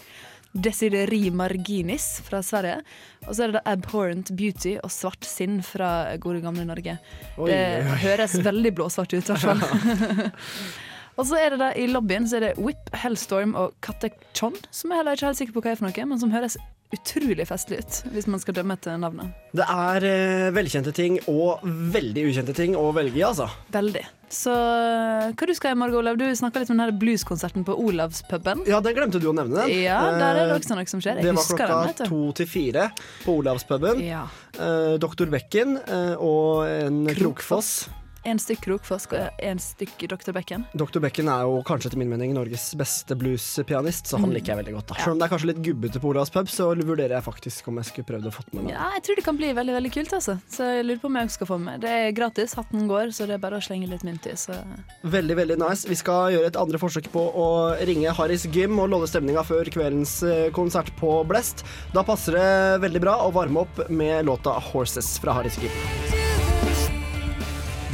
[0.56, 2.84] Desideri Marginis fra Sverige.
[3.26, 7.00] Og så er det da Abhorrent Beauty og Svart Sinn fra gode gamle Norge.
[7.36, 10.30] Oi, det høres veldig blåsvart ut, i hvert fall.
[11.16, 14.92] og så er det da i lobbyen så er det Whip, Hellstorm og Katechon, som
[14.92, 16.58] jeg heller ikke er helt sikker på hva er for noe, men som høres
[16.96, 19.34] utrolig festlig ut, hvis man skal dømme etter navnet.
[19.58, 23.50] Det er eh, velkjente ting og veldig ukjente ting å velge i, altså.
[23.74, 24.04] Veldig.
[24.36, 26.18] Så hva du skal i morgen, Olav?
[26.20, 28.64] Du snakka litt om den blueskonserten på Olavspuben.
[28.70, 29.66] Ja, den glemte du å nevne.
[29.66, 29.84] den.
[29.86, 31.22] Ja, der er det Eh, også noe som skjer.
[31.22, 32.90] Jeg Det var den, klokka to til fire
[33.24, 34.02] på Olavspuben.
[34.06, 34.26] Ja.
[34.58, 37.88] Eh, Doktor Bekken eh, og en Krokfoss.
[38.26, 40.32] En stykk Krokfoss og en stykk Dr.
[40.34, 40.64] Becken.
[40.74, 41.00] Dr.
[41.04, 44.34] Becken er jo kanskje til min mening Norges beste bluespianist, så han Mm.
[44.34, 44.88] liker jeg veldig godt.
[44.88, 44.96] da.
[45.04, 47.76] Selv om det er kanskje litt gubbete på Olavs pub, så vurderer jeg faktisk om
[47.78, 49.92] jeg skulle prøvd å få med meg Ja, jeg tror det kan bli veldig veldig
[49.94, 50.14] kult.
[50.14, 53.14] altså Så jeg lurer på om jeg skal få med Det er gratis, hatten går,
[53.14, 54.32] så det er bare å slenge litt mynt i.
[54.36, 54.58] Så
[55.06, 55.86] Veldig, veldig nice.
[55.88, 59.64] Vi skal gjøre et andre forsøk på å ringe Harris Gym og lodde stemninga før
[59.70, 61.64] kveldens eh, konsert på Blest.
[61.94, 66.25] Da passer det veldig bra å varme opp med låta 'Horses' fra Harris Gym.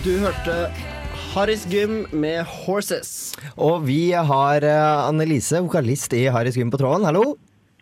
[0.02, 0.54] Du hørte
[1.32, 3.38] Harris Gym med 'Horses'.
[3.58, 7.06] Og vi har eh, Annelise, vokalist i Harris Gym på tråden.
[7.06, 7.38] Hallo.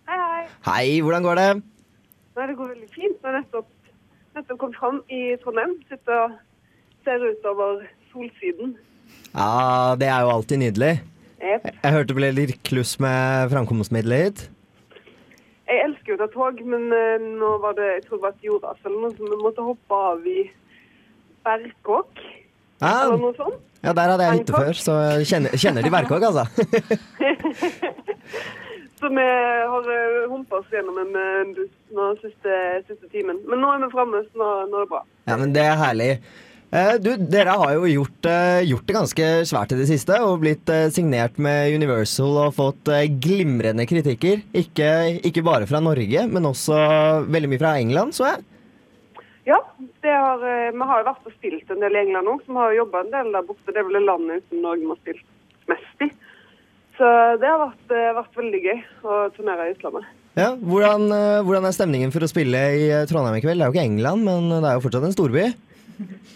[0.10, 0.44] Hei, hei.
[0.68, 1.46] Hei, hvordan går det?
[2.36, 3.16] Nei, det går veldig fint.
[3.24, 3.72] Jeg har nettopp,
[4.36, 5.78] nettopp kommet fram i Trondheim.
[5.88, 6.36] Sitter og
[7.08, 8.76] ser utover solsiden.
[9.32, 10.94] Ja, det er jo alltid nydelig.
[11.40, 11.72] Yep.
[11.72, 14.48] Jeg hørte det ble litt kluss med framkomstmiddelet hit.
[15.72, 18.36] Jeg elsker jo å ta tog, men eh, nå var det jeg tror det var
[18.36, 20.50] et jordras eller noe, så vi måtte hoppe av i
[21.45, 22.21] Berkåk.
[22.80, 22.93] Ja.
[23.06, 23.60] eller noe sånt.
[23.84, 24.95] Ja, der hadde jeg hytte før, så
[25.28, 26.43] kjenner, kjenner de Berkåk, altså.
[28.99, 29.23] Så vi
[29.71, 33.38] har uh, humpa oss gjennom en eh, buss nå siste, siste timen.
[33.47, 34.99] Men nå er vi framme, så nå, nå er det bra.
[35.30, 36.10] Ja, men det er herlig.
[36.69, 40.43] Eh, du, dere har jo gjort, eh, gjort det ganske svært i det siste, og
[40.43, 44.43] blitt eh, signert med Universal og fått eh, glimrende kritikker.
[44.52, 44.91] Ikke,
[45.25, 46.78] ikke bare fra Norge, men også
[47.32, 48.45] veldig mye fra England, så jeg.
[49.50, 49.58] Ja,
[50.04, 52.54] det har, eh, vi har jo vært og spilt en del i England òg, så
[52.54, 53.74] vi har jo jobba en del der borte.
[53.74, 55.26] Det er vel det landet uten Norge har spilt
[55.72, 56.10] mest i.
[57.00, 57.10] Så
[57.42, 60.06] det har vært, eh, vært veldig gøy å turnere i utlandet.
[60.38, 63.58] Ja, hvordan, eh, hvordan er stemningen for å spille i Trondheim i kveld?
[63.58, 65.46] Det er jo ikke England, men det er jo fortsatt en storby.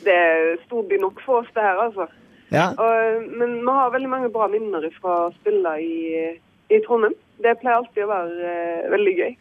[0.03, 2.07] Det er storby nok for oss, det her, altså.
[2.51, 2.73] Ja.
[2.77, 7.15] Og, men vi har veldig mange bra minner fra å spille i, i Trondheim.
[7.41, 8.51] Det pleier alltid å være
[8.85, 9.31] uh, veldig gøy.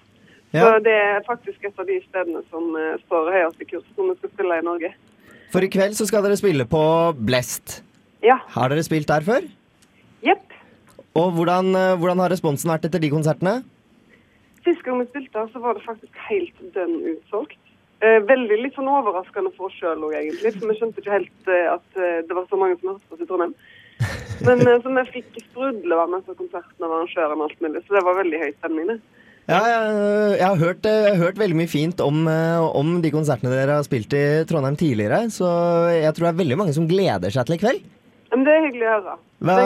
[0.53, 0.67] Ja.
[0.67, 4.11] Så det er faktisk et av de stedene som eh, står høyest i kurs når
[4.11, 4.91] vi skal spille i Norge.
[5.53, 6.83] For i kveld så skal dere spille på
[7.17, 7.79] Blest.
[8.25, 8.37] Ja.
[8.53, 9.47] Har dere spilt der før?
[10.25, 10.53] Jepp.
[11.17, 13.63] Og hvordan, eh, hvordan har responsen vært etter de konsertene?
[14.63, 17.57] Sist gang vi spilte her, så var det faktisk helt dønn utsolgt.
[18.05, 20.53] Eh, veldig litt sånn overraskende for oss sjøl òg, egentlig.
[20.59, 21.97] For vi skjønte ikke helt at
[22.29, 23.57] det var så mange som hørte på oss i Trondheim.
[24.43, 28.19] Men så vi fikk sprudlevann etter konserten av arrangøren og alt mulig, så det var
[28.19, 29.01] veldig høy stemning, det.
[29.53, 29.97] Ja, jeg,
[30.39, 33.53] jeg, har hørt, eh, jeg har hørt veldig mye fint om, eh, om de konsertene
[33.53, 35.49] dere har spilt i Trondheim tidligere, så
[35.93, 37.83] jeg tror det er veldig mange som gleder seg til i kveld.
[38.33, 39.17] Men det er hyggelig å høre.
[39.45, 39.57] Hva,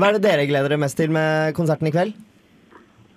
[0.00, 2.16] hva er det dere gleder dere mest til med konserten i kveld?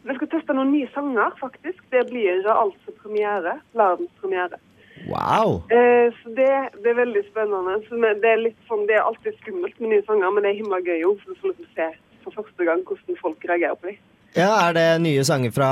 [0.06, 1.80] Vi skal teste noen nye sanger, faktisk.
[1.94, 3.56] Det blir altså premiere.
[3.80, 4.60] Verdenspremiere.
[5.08, 5.62] Wow!
[5.74, 6.50] Eh, så det,
[6.84, 7.78] det er veldig spennende.
[7.88, 10.82] Så det, er sånn, det er alltid skummelt med nye sanger, men det er himla
[10.84, 11.24] gøy òg.
[11.24, 11.90] For du får se
[12.26, 14.04] for første gang hvordan folk reagerer på dem.
[14.36, 15.70] Ja, Er det nye sanger fra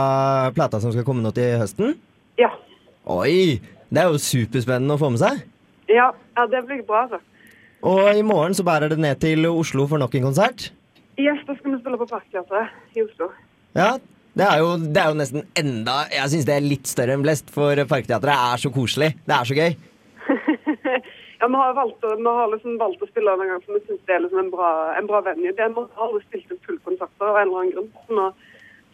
[0.56, 1.97] plata som skal komme nå til høsten?
[2.39, 2.49] Ja.
[3.12, 3.60] Oi!
[3.93, 5.41] Det er jo superspennende å få med seg.
[5.91, 7.19] Ja, ja, det blir bra, altså.
[7.84, 10.69] Og i morgen så bærer det ned til Oslo for nok en konsert.
[11.19, 13.28] Yes, da skal vi spille på Parkteatret i Oslo.
[13.78, 13.97] Ja,
[14.34, 17.26] det er jo, det er jo nesten enda Jeg syns det er litt større enn
[17.26, 19.12] Blest, for Parkteatret er så koselig.
[19.28, 19.76] Det er så gøy.
[21.43, 24.04] Ja, Vi har, valgt vi har liksom valgt å spille en gang, for vi syns
[24.08, 25.52] det er liksom en bra, en bra venue.
[25.52, 27.89] Det er, Vi har aldri spilt full konsert av en eller annen grunn.
[28.08, 28.28] Så nå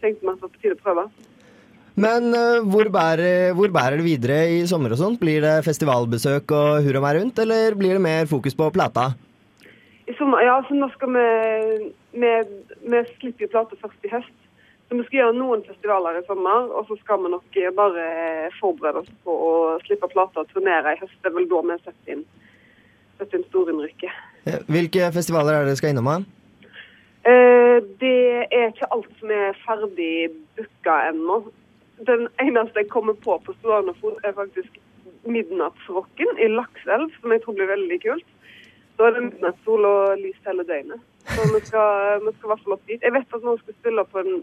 [0.00, 1.06] tenkte vi at det var på tide å prøve.
[2.00, 5.20] Men eh, hvor, bærer, hvor bærer det videre i sommer og sånt?
[5.20, 9.10] Blir det festivalbesøk og hurra meg rundt, eller blir det mer fokus på plata?
[10.08, 11.26] I sommer, ja, så nå skal vi
[12.10, 12.30] Vi,
[12.90, 14.36] vi slipper jo plata først i høst.
[14.88, 18.06] Så vi skal gjøre noen festivaler i sommer, og så skal vi nok bare
[18.56, 19.52] forberede oss på å
[19.84, 21.14] slippe plata og turnere i høst.
[21.22, 22.24] Det er vel da vi setter inn,
[23.20, 24.26] setter inn storinnrykket.
[24.66, 26.10] Hvilke festivaler er det dere skal innom?
[26.10, 26.39] da?
[27.28, 31.42] Eh, det er ikke alt som er ferdig booka ennå.
[32.08, 34.78] Den eneste jeg kommer på på stående fot, er faktisk
[35.28, 38.30] Midnattsrocken i Lakselv, som jeg tror blir veldig kult.
[38.96, 41.04] Da er det midnattssol og lys hele døgnet.
[41.28, 41.92] Så vi skal,
[42.24, 43.04] vi skal i hvert fall opp dit.
[43.04, 44.42] Jeg vet at noen skal spille på en,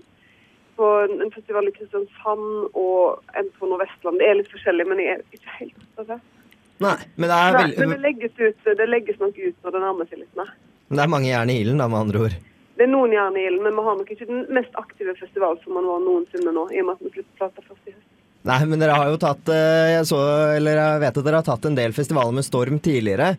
[0.77, 4.21] på en festival i Kristiansand og en på Nordvestland.
[4.21, 6.33] Det er litt forskjellig, men jeg er ikke helt opptatt.
[6.77, 9.79] Nei, men det er, Nei, Men det legges, ut, det legges nok ut når det
[9.81, 10.51] nærmer seg litt mer.
[10.87, 12.35] men det er mange jern i ilden, da, med andre ord.
[12.77, 15.89] Det er noen jern i ilden, men vi har nok ikke den mest aktive festivalsommeren
[15.89, 18.09] vår noensinne nå, i og med at vi slipper plata først i høst.
[18.47, 20.19] Nei, men dere har jo tatt eh, Jeg så,
[20.55, 23.31] eller jeg vet at dere har tatt en del festivaler med storm tidligere.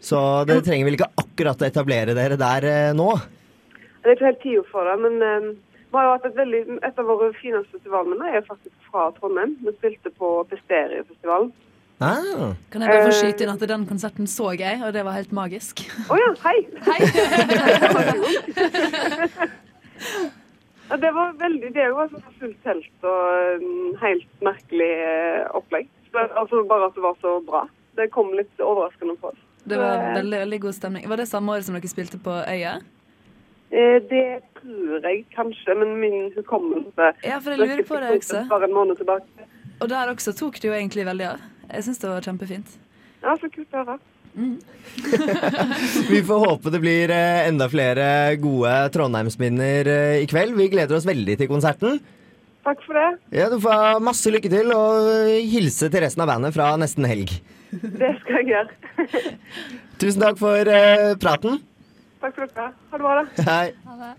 [0.00, 3.08] Så dere trenger vel ikke akkurat å etablere dere der eh, nå?
[3.98, 5.48] Det er ikke helt tida for det, men um,
[5.90, 9.56] vi har jo hatt et, veldig, et av våre fineste festivalminner er faktisk fra Trondheim.
[9.64, 11.50] Vi spilte på Pesteriefestivalen.
[12.00, 12.54] Ah.
[12.70, 13.16] Kan jeg bare få Eh.
[13.22, 15.82] skyte inn at den konserten så jeg, og det var helt magisk.
[16.06, 16.58] Å ja, hei!
[16.86, 17.00] hei.
[21.02, 25.88] det var veldig Det var sånn fullt telt og um, helt merkelig eh, opplegg.
[26.14, 27.64] Altså Bare at det var så bra.
[27.98, 29.42] Det kom litt overraskende på oss.
[29.68, 31.08] Det var veldig, veldig god stemning.
[31.10, 32.78] Var det samme året som dere spilte på Øya?
[33.74, 34.24] eh, Det
[34.62, 38.46] tror jeg kanskje, men min hukommelse Ja, for jeg lurer på det også.
[38.48, 39.48] Bare en måned tilbake.
[39.82, 41.38] Og der også tok det jo egentlig veldig av.
[41.68, 42.76] Jeg syns det var kjempefint.
[43.22, 43.98] Ja, så kult å høre.
[46.12, 50.54] Vi får håpe det blir eh, enda flere gode Trondheimsminner eh, i kveld.
[50.58, 51.98] Vi gleder oss veldig til konserten.
[52.66, 53.08] Takk for det.
[53.34, 55.08] Ja, Du får ha masse lykke til, og
[55.48, 57.32] hilse til resten av bandet fra nesten helg.
[58.00, 58.70] Det skal jeg gjøre.
[60.00, 61.60] Tusen takk for eh, praten.
[62.22, 62.70] Takk for dere.
[62.92, 63.44] Ha det bra, da.
[63.48, 64.14] Hei.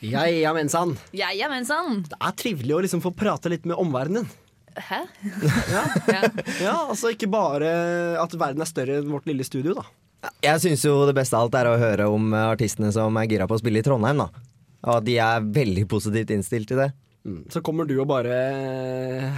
[0.00, 0.94] Ja, ja, mensan.
[1.12, 2.02] Ja, ja, mensan.
[2.08, 4.28] Det er trivelig å liksom få prate litt med omverdenen.
[4.76, 5.00] Hæ?
[6.64, 7.70] Ja, altså ikke bare
[8.20, 9.86] at verden er større enn vårt lille studio, da.
[10.44, 13.28] Jeg syns jo det beste av alt er å høre om eh, artistene som er
[13.30, 14.28] gira på å spille i Trondheim, da.
[14.84, 16.90] Og at de er veldig positivt innstilt til det.
[17.20, 17.42] Mm.
[17.52, 18.32] Så kommer du og bare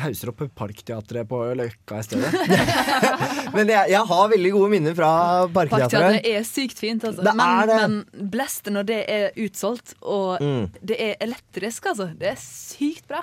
[0.05, 2.31] hauser opp Parkteatret på Løkka i stedet.
[3.57, 5.09] Men jeg, jeg har veldig gode minner fra
[5.51, 6.29] Parkteatret Parkteatret.
[6.31, 7.25] er sykt fint, altså.
[7.27, 10.69] Det men, men Blest når det er utsolgt, og Mm.
[10.83, 12.07] det er elektrisk, altså.
[12.19, 13.23] Det er sykt bra.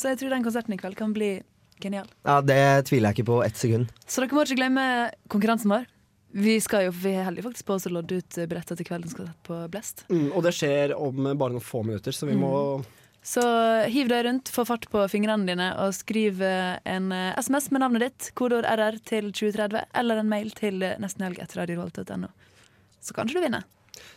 [0.00, 1.34] Så jeg tror den konserten i kveld kan bli
[1.80, 2.08] genial.
[2.24, 3.90] Ja, Det tviler jeg ikke på ett sekund.
[4.06, 4.84] Så dere må ikke glemme
[5.32, 5.88] konkurransen vår.
[6.30, 9.26] Vi, skal jo, vi er heldige faktisk på å lodde ut billetter til kvelden skal
[9.28, 10.04] sette på Blest.
[10.12, 12.52] Mm, og det skjer om bare noen få minutter, så vi må
[13.26, 13.42] Så
[13.90, 17.82] hiv deg rundt, få fart på fingrene dine og skriv eh, en eh, SMS med
[17.82, 22.30] navnet ditt, kodeord RR til 2030, eller en mail til eh, nestenhelg etter radiorevolt.no.
[23.02, 23.66] Så kanskje du vinner.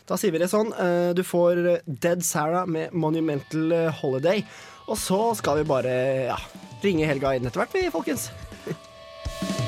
[0.08, 0.72] Da sier vi det sånn.
[0.76, 3.72] eh, Du får Dead Sarah med Monumental
[4.02, 4.44] Holiday.
[4.88, 5.94] Og så skal vi bare
[6.28, 6.36] ja,
[6.84, 8.28] ringe Helga inn etter hvert, vi, folkens.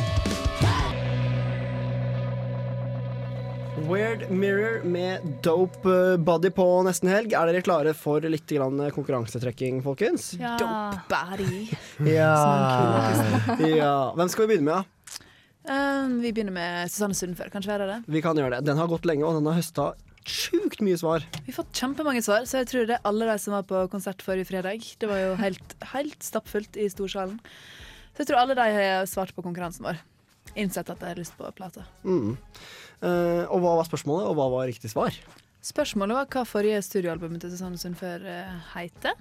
[3.87, 7.35] Weird Mirror med Dope eh, Body på nesten helg.
[7.37, 10.33] Er dere klare for litt grann konkurransetrekking, folkens?
[10.41, 10.57] Ja.
[10.59, 11.67] Dope body.
[12.09, 12.33] Ja.
[13.77, 13.97] ja.
[14.17, 14.83] Hvem skal vi begynne med?
[14.83, 14.85] da?
[15.67, 17.51] Um, vi begynner med Susanne Sundfør.
[17.51, 18.01] Kanskje være det?
[18.11, 18.67] Vi kan gjøre det.
[18.69, 19.93] Den har gått lenge, og den har høsta
[20.27, 21.25] sjukt mye svar.
[21.43, 23.83] Vi har fått kjempemange svar, så jeg tror det er alle de som var på
[23.91, 24.85] konsert forrige fredag.
[25.01, 27.39] Det var jo helt, helt stappfullt i storsalen.
[28.15, 29.99] Så jeg tror alle de har svart på konkurransen vår.
[30.57, 31.85] Innsett at de har lyst på plate.
[32.07, 32.37] Mm.
[33.03, 35.15] Uh, og hva var spørsmålet, og hva var riktig svar?
[35.67, 39.19] Spørsmålet var hva forrige studioalbumet til Susanne Sundfør uh, heter.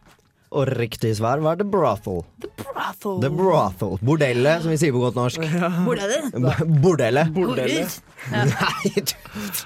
[0.56, 2.22] Og riktig svar var The Brothel.
[2.62, 3.18] Brothel.
[3.24, 3.98] The Brothel.
[4.08, 5.44] Bordellet, som vi sier på godt norsk.
[5.86, 6.30] Bordellet.
[6.32, 7.32] B- Bordellet.
[7.36, 7.98] Bordellet.
[8.32, 8.44] Ja.
[8.56, 9.16] Nei, du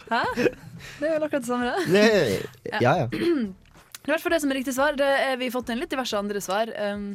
[0.10, 0.22] Hæ?
[1.00, 2.06] Det er vel akkurat det samme, det.
[2.72, 3.08] Ja ja.
[3.12, 3.20] Det
[4.10, 4.98] i hvert fall det som er riktig svar.
[4.98, 6.72] Det er, vi har fått inn litt diverse andre svar.
[6.82, 7.12] Um,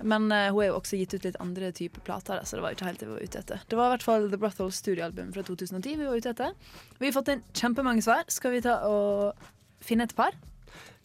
[0.00, 2.72] men uh, hun har jo også gitt ut litt andre typer plater, så det var
[2.72, 3.64] ikke helt det vi var ute etter.
[3.68, 6.54] Det var i hvert fall The Brothel studioalbum fra 2010 vi var ute etter.
[6.96, 8.24] Vi har fått inn kjempemange svar.
[8.32, 9.50] Skal vi ta og
[9.84, 10.32] finne et par?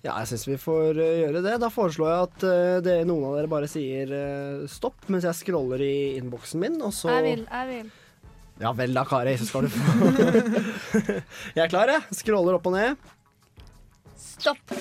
[0.06, 1.56] Ja, jeg syns vi får eh, gjøre det.
[1.64, 5.40] Da foreslår jeg at eh, det, noen av dere bare sier eh, stopp mens jeg
[5.40, 7.88] scroller i innboksen min, og så Jeg vil, jeg vil.
[8.62, 10.12] Ja vel da, Kari, så skal du få
[11.58, 12.06] Jeg er klar, jeg.
[12.22, 13.10] Scroller opp og ned.
[14.16, 14.76] Stopp.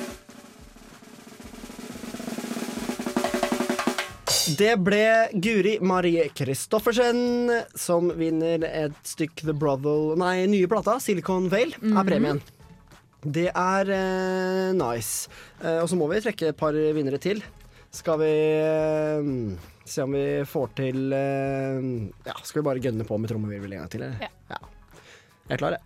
[4.59, 5.01] Det ble
[5.41, 7.49] Guri Marie Christoffersen
[7.81, 12.05] som vinner et stykk The Brothel Nei, nye plata, Silicon Vale, er Mhm.
[12.11, 12.43] premien.
[13.25, 15.31] Det er eh, nice.
[15.63, 17.41] Eh, og så må vi trekke et par vinnere til.
[17.95, 19.31] Skal vi eh,
[19.89, 21.87] se om vi får til eh,
[22.27, 24.21] Ja, skal vi bare gønne på med trommevirvel en gang til, eller?
[24.51, 24.61] Ja.
[25.45, 25.83] Jeg er klar, jeg.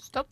[0.00, 0.28] Stopp.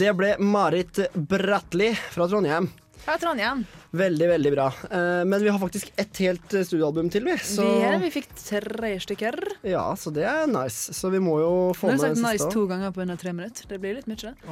[0.00, 2.70] Det ble Marit Bratli fra Trondheim.
[3.04, 3.62] Fra Trondheim.
[3.96, 4.66] Veldig, veldig bra.
[4.90, 7.34] Eh, men vi har faktisk et helt eh, studioalbum til, vi.
[7.42, 9.38] Så, Vi, er, vi fikk tre stykker.
[9.66, 10.94] ja, så det er nice.
[10.94, 12.14] Så vi må jo Nå med har siste.
[12.14, 13.66] du sagt nice to ganger på under tre minutter.
[13.70, 14.20] Det blir litt mye.
[14.20, 14.34] det.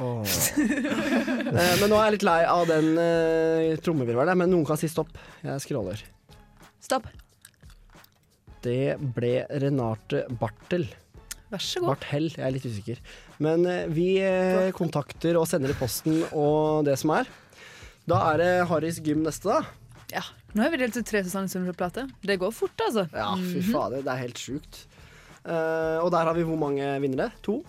[1.49, 4.87] Eh, men nå er jeg litt lei av den uh, trommevirvelen, men noen kan si
[4.91, 5.09] stopp.
[5.41, 6.01] Jeg scroller.
[6.83, 7.07] Stopp.
[8.63, 9.33] Det ble
[9.63, 10.85] Renate Bartel.
[11.49, 11.95] Vær så god.
[11.95, 13.01] Barthel, jeg er litt usikker.
[13.43, 17.31] Men uh, vi uh, kontakter og sender i posten og det som er.
[18.09, 19.61] Da er det Harrys gym neste, da.
[20.15, 20.23] Ja.
[20.57, 22.07] Nå har vi delt ut tre Susanne Sundfør-plater.
[22.25, 23.03] Det går fort, altså.
[23.13, 23.71] Ja, fy Mhm.
[23.73, 24.85] fader, det er helt sjukt.
[25.45, 27.31] Uh, og der har vi hvor mange vinnere?
[27.45, 27.59] To?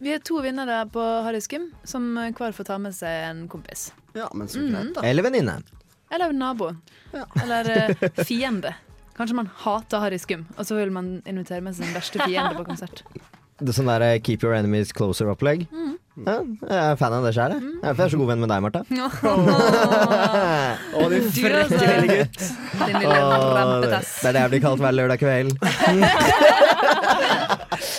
[0.00, 3.90] Vi er to vinnere på Harrys gym, som hver får ta med seg en kompis.
[4.14, 4.70] Ja, men så Mhm.
[4.72, 5.00] greit, da.
[5.02, 5.62] Eller venninne.
[6.10, 6.70] Eller nabo.
[7.12, 7.26] nabo.
[7.42, 8.74] Eller uh, fiende.
[9.16, 12.64] Kanskje man hater Harrys gym, og så vil man invitere med sin verste fiende på
[12.64, 13.02] konsert.
[13.58, 15.66] Det er sånn der eh, Keep your enemies closer-opplegg.
[15.72, 15.98] Mm.
[16.26, 17.62] Ja, jeg er fan av det sjøl, jeg.
[17.82, 18.80] Derfor er jeg så god venn med deg, Martha.
[20.98, 22.40] Å, din Du, frekke lille gutt.
[22.82, 24.10] Din lille rampetass.
[24.22, 25.54] det er det jeg blir kalt hver lørdag kveld.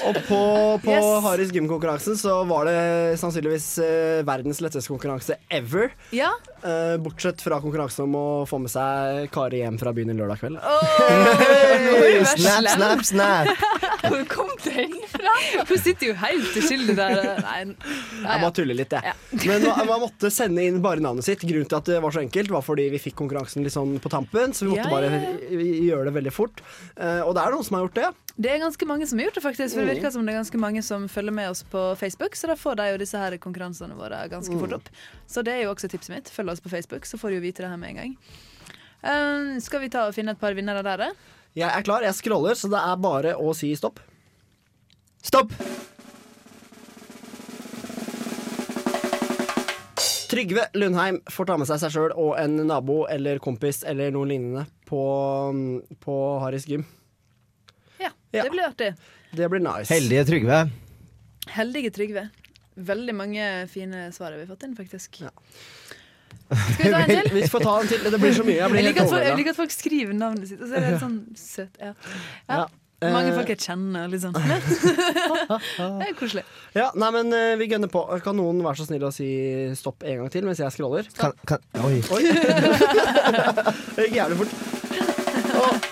[0.10, 0.40] Og på,
[0.84, 1.06] på Yes.
[1.24, 2.80] Haris gymkonkurransen så var det
[3.20, 5.90] sannsynligvis eh, verdens letteste konkurranse ever.
[6.16, 6.30] Ja.
[6.64, 10.38] Eh, bortsett fra konkurransen om å få med seg Kari hjem fra byen en lørdag
[10.42, 10.58] kveld.
[12.00, 13.48] Oi, Snap, snap, snap.
[14.04, 15.34] Hvor kom den fra?
[15.70, 17.14] Hun sitter jo helt uskyldig der.
[17.46, 17.60] Nei,
[18.20, 19.14] Jeg bare tuller litt, jeg.
[19.50, 21.42] Men man, måtte sende inn bare navnet sitt.
[21.48, 24.12] Grunnen til at det var så enkelt, var fordi vi fikk konkurransen litt sånn på
[24.12, 24.52] tampen.
[24.58, 25.10] Så vi måtte bare
[25.50, 26.64] gjøre det veldig fort.
[26.98, 28.10] Eh, og det er noen som har gjort det.
[28.40, 29.74] Det er ganske mange som har gjort det, faktisk.
[29.76, 29.96] For det Mm.
[29.98, 32.76] virker som det er ganske mange som følger med oss på Facebook, så da får
[32.80, 34.78] de jo disse her konkurransene våre ganske fort Mm.
[34.80, 34.90] opp.
[35.28, 36.30] Så det er jo også tipset mitt.
[36.32, 38.18] Følg oss på Facebook, så får du jo vite det her med en gang.
[39.04, 41.12] Um, skal vi ta og finne et par vinnere der?
[41.56, 44.00] Jeg er klar, jeg scroller, så det er bare å si stopp.
[45.22, 45.52] Stopp!
[50.30, 54.30] Trygve Lundheim får ta med seg seg sjøl og en nabo eller kompis eller noen
[54.30, 55.00] lignende på,
[56.04, 56.86] på Harrys gym.
[58.00, 58.44] Ja, Ja.
[58.46, 58.92] det blir artig.
[59.34, 59.90] Det blir nice.
[59.94, 60.60] Heldige Trygve.
[61.56, 62.28] Heldige Trygve.
[62.80, 65.18] Veldig mange fine svar har vi fått inn, faktisk.
[66.50, 67.32] Skal vi ta en til?
[67.36, 68.06] Vi får ta en til.
[68.10, 68.56] Det blir så mye.
[68.62, 70.78] Jeg blir Jeg liker, at folk, jeg liker at folk skriver navnet sitt, og så
[70.80, 71.82] er det sånn søt.
[71.82, 71.92] Ja.
[72.50, 72.62] Ja.
[73.00, 74.36] Mange Eh, folk jeg kjenner, sånn.
[74.40, 76.44] det er koselig.
[76.76, 78.02] Ja, nei, men eh, vi gønner på.
[78.26, 79.30] Kan noen være så snill å si
[79.80, 81.08] stopp en gang til mens jeg scroller?
[81.16, 82.02] Kan, kan, oi.
[82.12, 82.26] Oi!
[83.96, 84.60] det gikk jævlig fort.
[85.60, 85.88] Og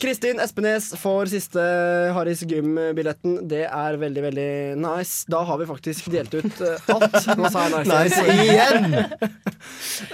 [0.00, 1.62] Kristin Espenes får siste
[2.16, 3.38] Harris Gym-billetten.
[3.48, 4.50] Det er veldig, veldig
[4.80, 5.24] nice.
[5.28, 7.16] Da har vi faktisk delt ut eh, alt.
[7.36, 9.00] Nå sa jeg nice, Nice igjen!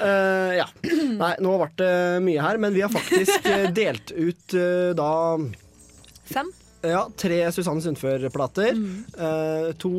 [0.02, 0.68] uh, ja.
[1.22, 5.12] Nei, nå ble det mye her, men vi har faktisk delt ut uh, da
[6.34, 6.52] Fem?
[6.82, 8.74] Ja, tre Susanne Sundfør-plater.
[8.74, 9.04] Mm.
[9.14, 9.90] eh, to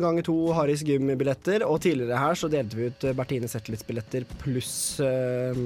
[0.00, 1.66] ganger to Haris Gym-billetter.
[1.68, 4.72] Og tidligere her så delte vi ut eh, Bertine Zetlitz-billetter pluss
[5.04, 5.60] eh,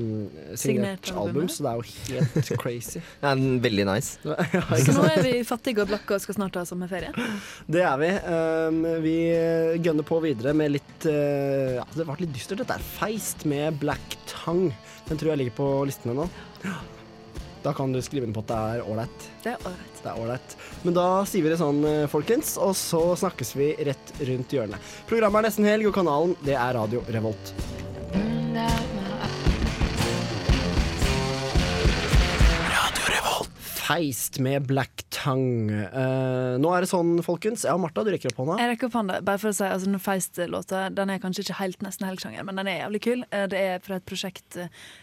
[0.59, 3.05] signert album, så det er jo helt crazy.
[3.23, 4.19] Er veldig nice.
[4.55, 7.15] Ja, Så nå er vi fattige og blakke og skal snart ha sommerferie.
[7.71, 8.11] Det er vi.
[8.27, 9.17] Um, vi
[9.85, 12.65] gønner på videre med litt uh, Ja, det ble litt dystert.
[12.65, 14.75] Dette er Feist med Black Tongue.
[15.09, 16.29] Den tror jeg ligger på listene nå.
[17.65, 19.29] Da kan du skrive inn på at det er ålreit.
[19.45, 19.94] Det er ålreit.
[20.05, 20.57] Det er ålreit.
[20.85, 24.91] Men da sier vi det sånn, eh, folkens, og så snakkes vi rett rundt hjørnet.
[25.09, 27.55] Programmet er nesten helg, og kanalen det er Radio Revolt.
[32.75, 33.51] Radio Revolt.
[33.85, 35.73] Feist med Black Tongue.
[35.93, 37.65] Uh, nå er det sånn, folkens.
[37.69, 38.59] Ja, Martha, du rekker opp hånda.
[38.63, 39.19] Jeg rekker opp hånda.
[39.27, 42.61] Bare for å si, altså, den Feist-låta Den er kanskje ikke helt nesten helgsjanger, men
[42.61, 43.27] den er jævlig kul.
[43.31, 44.59] Eh, Det er fra et prosjekt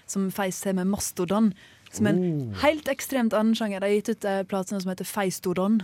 [0.09, 1.53] som Feist har med Mastodon.
[1.91, 3.81] Som er en helt ekstremt annen sjanger.
[3.83, 5.79] De har gitt ut en plate som heter Feistodon.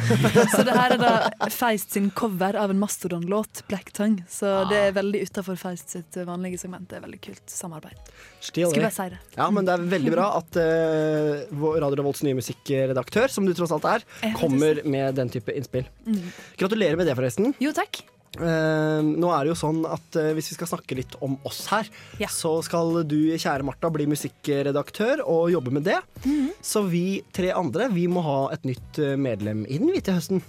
[0.54, 4.26] så det her er da Feist sin cover av en Mastodon-låt, Black Tongue.
[4.30, 6.88] Så det er veldig utafor Feist sitt vanlige segment.
[6.90, 8.12] Det er veldig kult samarbeid.
[8.42, 9.20] Skulle bare si det.
[9.36, 13.74] Ja, men det er veldig bra at uh, Radio Revolts nye musikkredaktør, som du tross
[13.74, 14.08] alt er,
[14.38, 15.86] kommer med den type innspill.
[16.06, 16.24] Mm.
[16.58, 17.54] Gratulerer med det, forresten.
[17.62, 18.02] Jo, takk.
[18.32, 21.66] Eh, nå er det jo sånn at uh, Hvis vi skal snakke litt om oss
[21.68, 21.88] her,
[22.32, 25.98] så skal du, kjære Martha, bli musikkredaktør og jobbe med det.
[26.24, 26.52] Mhm.
[26.64, 30.40] Så vi tre andre vi må ha et nytt eh, medlem inn vi til høsten.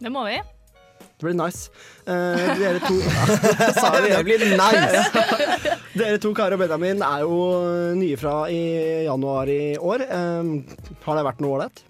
[0.00, 0.40] Det må vi.
[1.20, 1.68] Det blir nice.
[2.08, 2.96] Uh, dere to
[3.76, 5.02] Sa jeg Det blir nice.
[6.00, 7.36] Dere to, Kari og Benjamin, er jo
[7.98, 10.06] nye fra i januar i år.
[10.06, 11.84] Eh, har det vært noe ålreit?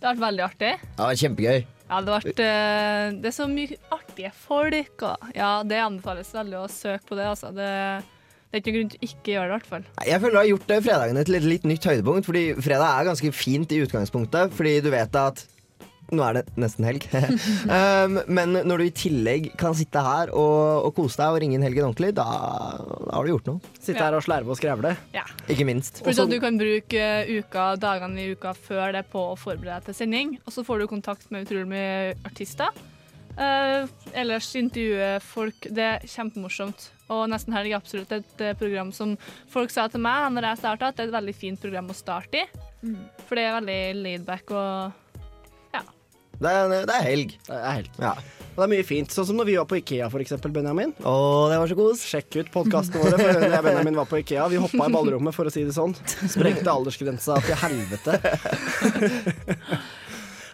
[0.00, 0.72] Det har vært veldig artig.
[0.96, 1.66] Ja, kjempegøy.
[1.94, 5.04] Ja, det, vært, eh, det er så mye artige folk.
[5.06, 7.28] Og, ja, det anbefales veldig å søke på det.
[7.30, 7.52] Altså.
[7.54, 7.70] Det,
[8.50, 9.86] det er ikke grunn til å ikke gjøre det, i hvert fall.
[10.10, 12.26] Jeg føler du har gjort eh, fredagene til et litt nytt høydepunkt.
[12.30, 15.44] Fordi fredag er ganske fint i utgangspunktet, fordi du vet at
[16.12, 17.06] nå er det nesten helg.
[17.14, 21.58] um, men når du i tillegg kan sitte her og, og kose deg og ringe
[21.58, 22.26] inn helgen ordentlig, da,
[23.08, 23.74] da har du gjort noe.
[23.78, 24.94] Sitte her og slerve og skrevle.
[25.16, 25.26] Ja.
[25.50, 26.02] Ikke minst.
[26.04, 29.80] Pluss at du kan bruke eh, uka, dagene i uka før det på å forberede
[29.80, 30.34] deg til sending.
[30.44, 32.74] Og så får du kontakt med utrolig mye artister.
[33.34, 35.66] Uh, ellers intervjue folk.
[35.74, 36.90] Det er kjempemorsomt.
[37.12, 39.16] Og Nesten Helg er absolutt et eh, program som
[39.52, 41.96] folk sa til meg når jeg starta, at det er et veldig fint program å
[41.96, 42.62] starte i.
[42.84, 43.00] Mm.
[43.26, 45.02] For det er veldig laidback og
[46.40, 47.36] Det er, det er helg.
[47.46, 47.92] Det er helg.
[48.02, 48.14] Ja.
[48.54, 49.10] Og det er mye fint.
[49.10, 50.92] Sånn som når vi var på Ikea, for eksempel, Benjamin.
[51.02, 51.14] Å,
[51.50, 52.04] det var så kos.
[52.06, 53.18] Sjekk ut podkastene våre.
[53.18, 55.74] For når jeg Benjamin var på Ikea, vi hoppa i ballrommet, for å si det
[55.74, 55.96] sånn.
[56.22, 58.20] Sprengte aldersgrensa til helvete.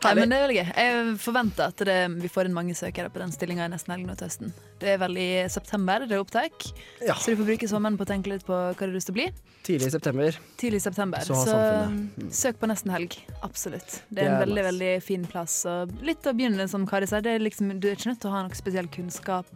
[0.01, 0.68] Nei, men det er veldig gøy.
[0.80, 4.07] Jeg forventer at det, vi får inn mange søkere på den stillinga i nesten helg
[4.09, 4.53] nå til høsten.
[4.80, 6.66] Det er vel i september, det er opptak.
[7.05, 9.16] Så du får bruke sommeren på å tenke litt på hva du har lyst til
[9.16, 9.26] å bli.
[9.66, 10.38] Tidlig i september.
[10.61, 11.26] Tidlig i september.
[11.26, 11.59] Så Så.
[11.90, 12.30] Mm.
[12.32, 13.18] søk på nesten helg.
[13.44, 14.01] Absolutt.
[14.09, 14.70] Det Det er en er veldig nice.
[14.70, 15.59] veldig fin plass.
[15.68, 17.20] Og litt å begynne, som Kari sier.
[17.20, 19.46] Det er liksom, du er ikke nødt til å ha noe spesiell kunnskap.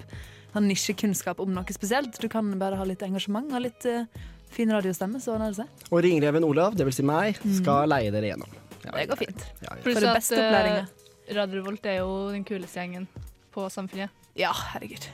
[0.52, 2.20] Sånn nisjekunnskap om noe spesielt.
[2.20, 4.04] Du kan bare ha litt engasjement og litt uh,
[4.54, 5.88] fin radiostemme, så ordner det seg.
[5.90, 8.52] Og ringreven Olav, det vil si meg, skal leie dere gjennom.
[8.84, 9.44] Det går fint.
[9.64, 9.82] Ja, ja.
[9.84, 10.82] Pluss at opplæringa.
[10.84, 13.06] eh, Radio Revolt er jo den kuleste gjengen
[13.54, 14.10] på Samfunnet.
[14.36, 15.06] Ja, herregud.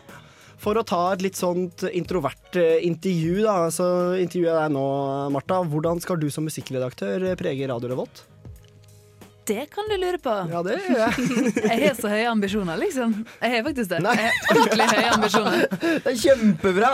[0.61, 3.87] For å ta et litt sånt introvert eh, intervju, da, så
[4.21, 4.85] intervjuer jeg deg nå,
[5.33, 5.62] Martha.
[5.64, 8.25] Hvordan skal du som musikkredaktør eh, prege Radio Revolt?
[9.51, 10.33] Det kan du lure på.
[10.53, 11.29] Ja, det gjør jeg.
[11.71, 13.15] Jeg har så høye ambisjoner, liksom.
[13.43, 13.99] Jeg har faktisk det.
[14.07, 15.65] Jeg har ordentlig høye ambisjoner.
[16.05, 16.91] Det er kjempebra!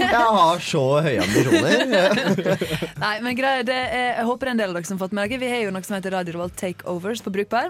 [0.00, 2.64] Jeg har så høye ambisjoner.
[3.02, 5.18] Nei, men greia, det er, Jeg håper er en del av dere som har fått
[5.18, 5.42] med dere.
[5.44, 7.68] Vi har jo noe som heter Radio Revolt Takeovers på Brukbar.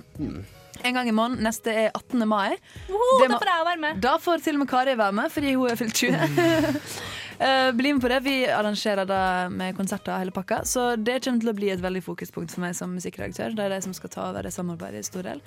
[0.85, 1.43] En gang i måneden.
[1.43, 2.23] Neste er 18.
[2.29, 2.55] mai.
[2.87, 4.01] Det da får jeg være med.
[4.05, 6.81] Da får til og med Kari være med, fordi hun er fylt 20.
[7.39, 8.21] Eh, bli med på det.
[8.21, 10.61] Vi arrangerer det med konserter og hele pakka.
[10.65, 13.57] Så det kommer til å bli et veldig fokuspunkt for meg som musikkredaktør.
[13.57, 15.43] Det er de som skal ta over det samarbeidet i stor del.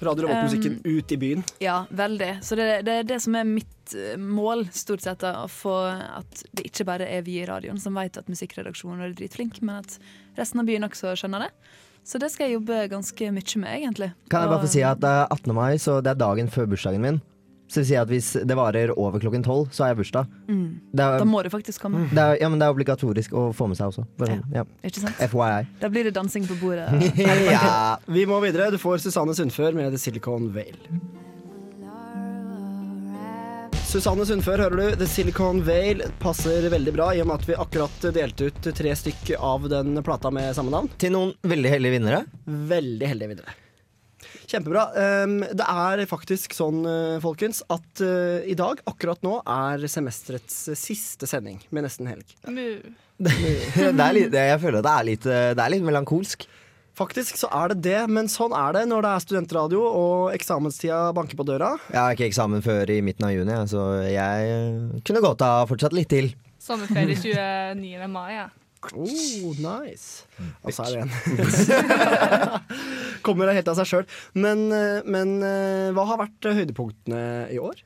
[0.00, 1.44] Radio Revolt-musikken Um, ut i byen.
[1.62, 2.30] Ja, veldig.
[2.44, 5.20] Så det, det er det som er mitt eh, mål, stort sett.
[5.22, 9.04] Da, å få at det ikke bare er vi i radioen som vet at musikkredaksjonen
[9.06, 9.98] er dritflink, men at
[10.36, 11.52] resten av byen også skjønner det.
[12.06, 14.12] Så det skal jeg jobbe ganske mye med, egentlig.
[14.30, 15.56] Kan jeg bare få si at det er 18.
[15.56, 17.18] mai, så det er dagen før bursdagen min.
[17.66, 20.30] Så vil si at hvis det varer over klokken tolv, så har jeg bursdag.
[20.46, 20.66] Mm.
[20.94, 22.06] Det er, Da må du faktisk komme.
[22.12, 24.06] det er, ja, men det er obligatorisk å få med seg også.
[24.20, 24.62] Bare, ja.
[24.62, 24.66] ja.
[24.86, 25.18] Ikke sant?
[25.18, 25.66] FYI.
[25.82, 26.88] Da blir det dansing på bordet.
[27.56, 27.98] ja.
[28.06, 28.70] Vi må videre.
[28.70, 30.98] Du får Susanne Sundfør med The Silicon Vale.
[33.86, 34.96] Susanne Sundfør, hører du.
[34.98, 38.94] The Silicon Vale passer veldig bra, i og med at vi akkurat delte ut tre
[38.98, 40.90] stykker av den plata med samme navn.
[41.00, 42.24] Til noen veldig heldige vinnere.
[42.46, 43.54] Veldig heldige vinnere.
[44.46, 44.86] Kjempebra.
[45.24, 50.60] Um, det er faktisk sånn, uh, folkens, at uh, i dag, akkurat nå, er semesterets
[50.70, 52.36] uh, siste sending med Nesten helg.
[52.46, 52.78] Mu.
[53.18, 53.32] det
[53.90, 56.46] er litt, det, jeg føler det er litt, eh, det er litt melankolsk.
[56.96, 61.10] Faktisk så er det det, men sånn er det når det er studentradio og eksamenstida
[61.16, 61.74] banker på døra.
[61.92, 65.66] Jeg har ikke eksamen før i midten av juni, så jeg eh, kunne godt ha
[65.68, 66.30] fortsatt litt til.
[66.62, 67.18] Sommerferie
[67.76, 68.08] 29.
[68.10, 68.46] mai, ja.
[68.94, 70.26] Oh, nice.
[70.62, 71.12] Og så er det en.
[73.26, 74.06] Kommer helt av seg sjøl.
[74.38, 77.20] Men, uh, men uh, hva har vært uh, høydepunktene
[77.54, 77.82] i år?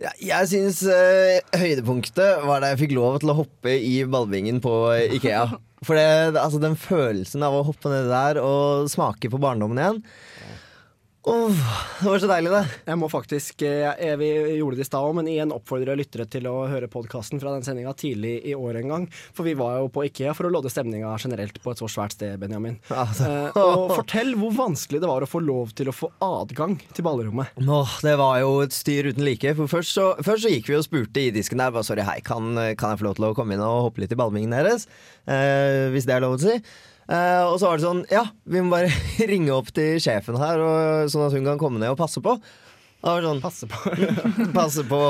[0.00, 4.58] Ja, jeg syns eh, høydepunktet var da jeg fikk lov til å hoppe i ballbingen
[4.64, 4.72] på
[5.18, 5.44] Ikea.
[5.84, 10.00] For det, altså, den følelsen av å hoppe nedi der og smake på barndommen igjen
[11.24, 11.50] Åh,
[12.00, 12.62] det var så deilig, det.
[12.88, 16.26] Jeg må faktisk, eh, jeg, Vi gjorde det i stad òg, men igjen oppfordre lyttere
[16.26, 19.06] til å høre podkasten fra den sendinga tidlig i år en gang.
[19.30, 22.16] For vi var jo på Ikea for å lodde stemninga generelt på et så svært
[22.16, 22.80] sted, Benjamin.
[22.90, 23.30] Altså.
[23.30, 27.06] Eh, og fortell hvor vanskelig det var å få lov til å få adgang til
[27.06, 27.54] ballrommet.
[27.62, 29.54] Åh, det var jo et styr uten like.
[29.62, 32.18] For først så, først så gikk vi og spurte i disken der bare, sorry, hei,
[32.26, 34.90] kan, kan jeg få lov til å komme inn og hoppe litt i ballbingen deres.
[35.30, 36.58] Eh, hvis det er lov å si.
[37.12, 38.92] Eh, og så var det sånn, ja, vi må bare
[39.32, 42.38] ringe opp til sjefen her, og, sånn at hun kan komme ned og passe på.
[43.02, 43.94] Og det var sånn, passe på?
[44.58, 45.00] passe på,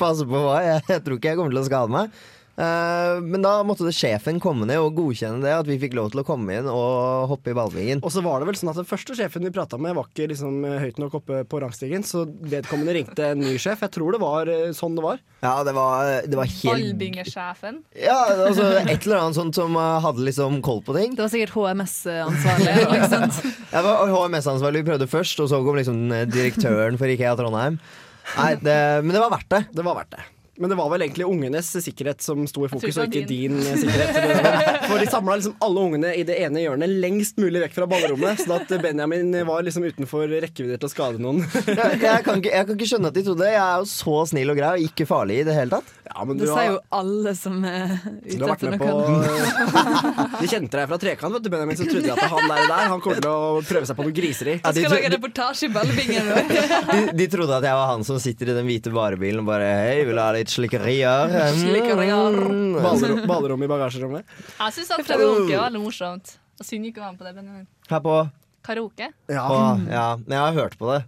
[0.00, 0.58] passe på hva?
[0.66, 2.22] Jeg, jeg tror ikke jeg kommer til å skade meg.
[2.62, 6.12] Eh, men da måtte det sjefen komme ned og godkjenne det, at vi fikk lov
[6.12, 8.02] til å komme inn og hoppe i ballbingen.
[8.04, 10.28] Og så var det vel sånn at Den første sjefen vi prata med, var ikke
[10.30, 13.82] liksom høyt nok oppe på rangstigen, så vedkommende ringte en ny sjef.
[13.86, 15.22] Jeg tror det var eh, sånn det var.
[15.42, 17.80] Ja, det var, det var helt Ballbingesjefen.
[17.98, 21.16] Ja, altså et eller annet sånt som hadde liksom koll på ting.
[21.18, 22.70] Det var sikkert HMS-ansvarlig.
[22.92, 23.18] Ja,
[23.72, 27.80] Jeg var HMS-ansvarlig, vi prøvde først, og så kom liksom eh, direktøren for Ikea Trondheim.
[28.36, 29.62] Nei, det, men det var verdt det.
[29.74, 30.22] Det var verdt det.
[30.62, 33.80] Men det var vel egentlig ungenes sikkerhet som sto i fokus, og ikke din, din
[33.80, 34.84] sikkerhet.
[34.88, 38.44] For de samla liksom alle ungene i det ene hjørnet lengst mulig vekk fra ballrommet,
[38.44, 41.42] sånn at Benjamin var liksom utenfor rekkevidde til å skade noen.
[41.42, 43.50] Jeg, jeg, kan ikke, jeg kan ikke skjønne at de trodde det.
[43.56, 45.98] Jeg er jo så snill og grei og ikke farlig i det hele tatt.
[46.12, 50.38] Ja, men Det sier jo alle som er ute har vært etter med på.
[50.42, 52.90] De kjente deg fra Trekant, vet du, Benjamin, så trodde de at han der, der
[52.92, 54.58] Han kommer til å prøve seg på noe griseri.
[54.60, 56.30] Ja, de, Skal lage reportasje i ballbingen
[56.92, 59.70] de, de trodde at jeg var han som sitter i den hvite varebilen og bare
[59.72, 61.32] Hei, vil du ha litt slikkerier?
[61.62, 62.38] Slikkerier.
[62.38, 62.76] Mm.
[62.78, 64.36] I bagasjerommet.
[64.58, 66.36] Jeg syns at karaoke var veldig morsomt.
[66.60, 67.66] Jeg Synd ikke var med på det, Benjamin.
[67.90, 68.20] Her på
[68.62, 69.08] Karaoke?
[69.26, 69.48] Ja.
[69.48, 69.58] På,
[69.90, 70.06] ja.
[70.22, 71.02] Men jeg har hørt på det.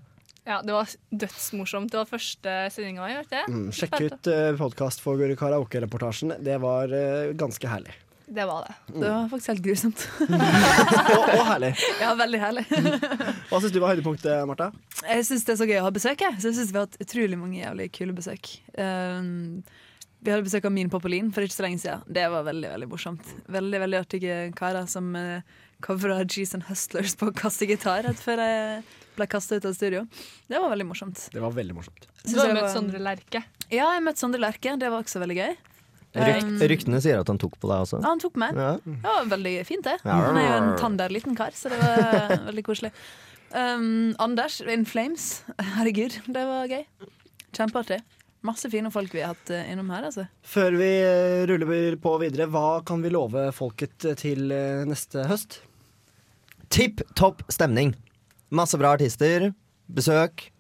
[0.45, 1.92] Ja, det var dødsmorsomt.
[1.92, 3.07] Det var første sendinga?
[3.49, 6.34] Mm, sjekk ut uh, podkast for karaoke-reportasjen.
[6.45, 7.95] Det var uh, ganske herlig.
[8.27, 8.75] Det var det.
[8.95, 10.05] Det var faktisk helt grusomt.
[10.25, 11.70] Og, og herlig.
[12.01, 12.64] Ja, veldig herlig.
[13.51, 14.70] Hva syns du var høydepunktet, Marta?
[15.05, 16.25] Jeg syns det er så gøy å ha besøk.
[16.25, 16.39] Jeg.
[16.41, 18.49] Så jeg synes Vi har hatt utrolig mange jævlig kule besøk.
[18.79, 19.61] Um,
[20.25, 22.05] vi hadde besøk av Min Popolin for ikke så lenge siden.
[22.16, 23.35] Det var veldig veldig morsomt.
[23.53, 25.45] Veldig veldig artige karer som uh,
[25.85, 28.81] covra G's and Hustlers på kassegitar rett før jeg
[29.18, 30.07] ble kasta ut av studio.
[30.49, 31.29] Det var veldig morsomt.
[31.35, 32.09] Det var veldig morsomt.
[32.25, 33.45] Du har møtt Sondre Lerche.
[33.68, 34.75] Ja, jeg møtte Sondre Lerche.
[34.81, 35.55] Det var også veldig gøy.
[36.14, 37.98] Ryk, Um, ryktene sier at han tok på deg også.
[37.98, 38.54] Ja, han tok meg.
[38.54, 38.74] Ja.
[38.86, 39.96] Det var veldig fint, det.
[40.06, 42.92] Han er jo en tander liten kar, så det var veldig koselig.
[43.50, 45.42] Um, Anders In Flames.
[45.74, 46.84] Herregud, det var gøy.
[47.54, 48.00] Kjempeartig.
[48.44, 50.26] Masse fine folk vi har hatt eh, innom her, altså.
[50.44, 54.52] Før vi eh, ruller på videre, hva kan vi love folket eh, til
[54.90, 55.62] neste høst?
[56.74, 57.94] Tipp topp stemning.
[58.54, 59.48] Masse bra artister.
[59.90, 60.50] Besøk.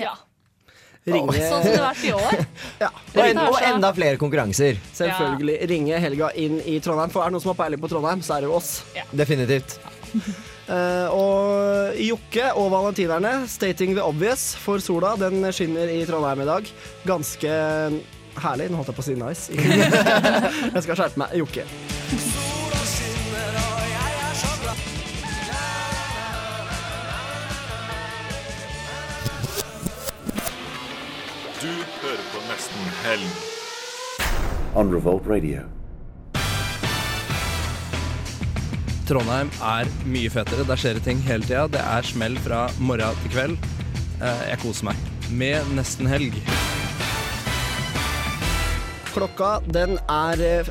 [0.00, 0.16] Ja.
[1.08, 2.42] Ringe, Sånn som det har vært i år.
[2.84, 4.76] ja, Og, en, og enda flere konkurranser.
[4.96, 5.56] Selvfølgelig.
[5.70, 7.12] Ringe helga inn i Trondheim.
[7.12, 8.70] For er det noen som har peiling på Trondheim, så er det jo oss.
[9.16, 9.78] Definitivt.
[10.68, 16.50] Uh, og Jokke og valentinerne, 'Stating the Obvious' for sola, den skinner i Trondheim i
[16.52, 16.72] dag.
[17.08, 17.58] Ganske
[18.44, 18.70] herlig.
[18.70, 19.48] Nå holdt jeg på å si nice.
[20.76, 21.38] jeg skal skjerpe meg.
[21.40, 22.59] Jokke.
[32.60, 33.30] Nesten Helg.
[34.74, 35.62] on Revolt Radio.
[39.08, 40.66] Trondheim er mye fetere.
[40.68, 41.62] Der skjer det ting hele tida.
[41.72, 43.56] Det er smell fra morgen til kveld.
[44.20, 45.00] Eh, Jeg koser meg
[45.32, 46.36] med nesten helg.
[49.14, 50.68] Klokka den er eh,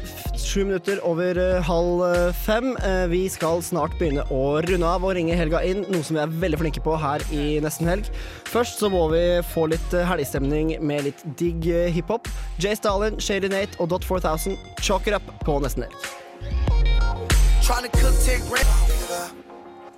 [0.49, 2.71] Sju minutter over eh, halv eh, fem.
[2.77, 6.23] Eh, Vi skal snart begynne å runde av og ringe helga inn, noe som vi
[6.23, 8.09] er veldig flinke på her i Nesten Helg.
[8.49, 9.21] Først så må vi
[9.51, 12.25] få litt helgestemning med litt digg hiphop.
[12.57, 16.09] Jay Stalin, Shady Nate og Dot 4000 chalker up på Nesten Helg.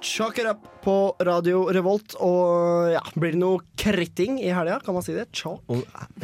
[0.01, 2.15] Chalk it up på Radio Revolt.
[2.25, 4.79] Og ja, blir det noe kritting i helga?
[4.81, 5.27] Kan man si det?
[5.37, 5.61] Chalk?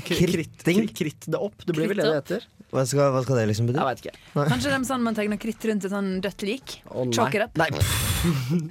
[0.07, 0.87] Kritting?
[0.97, 1.61] Kritt det opp.
[1.61, 2.47] Det blir vel det det heter.
[2.73, 3.77] Hva skal, hva skal det liksom bety?
[3.79, 4.23] Jeg vet ikke.
[4.33, 4.47] Nei.
[4.49, 6.73] Kanskje de sånn man tegner kritt rundt et sånn dødt lik?
[6.89, 7.05] Oh.
[7.13, 7.61] Chalk it up.
[7.61, 7.69] Nei.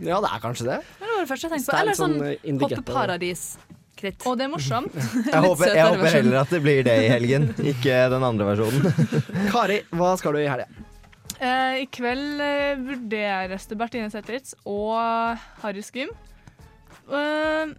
[0.05, 0.81] Ja, det er kanskje det.
[0.99, 1.79] Det var det første jeg tenkte på.
[1.85, 4.27] Eller sånn sånn, eh, hoppeparadis-kritt.
[4.27, 4.99] Og det er morsomt.
[5.33, 9.49] Jeg håper, jeg håper heller at det blir det i helgen, ikke den andre versjonen.
[9.55, 10.67] Kari, hva skal du i helga?
[11.37, 16.13] Eh, I kveld eh, vurderes det Bertine Zetlitz og Harry Skim.
[17.13, 17.75] Eh,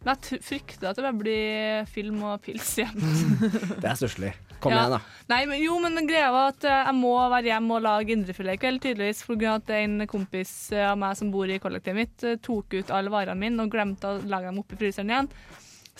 [0.00, 3.00] men jeg frykter at det bare blir film og pils igjen.
[3.82, 4.30] Det er stusslig.
[4.60, 4.82] Kom Ja.
[4.86, 5.00] igjen, da.
[5.32, 8.56] Nei, men, jo, men greia var at eh, jeg må være hjemme og lage indrefilet
[8.58, 9.22] i kveld, tydeligvis.
[9.24, 12.76] For grunn av at en kompis av meg som bor i kollektivet mitt, eh, tok
[12.80, 15.30] ut alle varene mine og glemte å lage dem opp i fryseren igjen.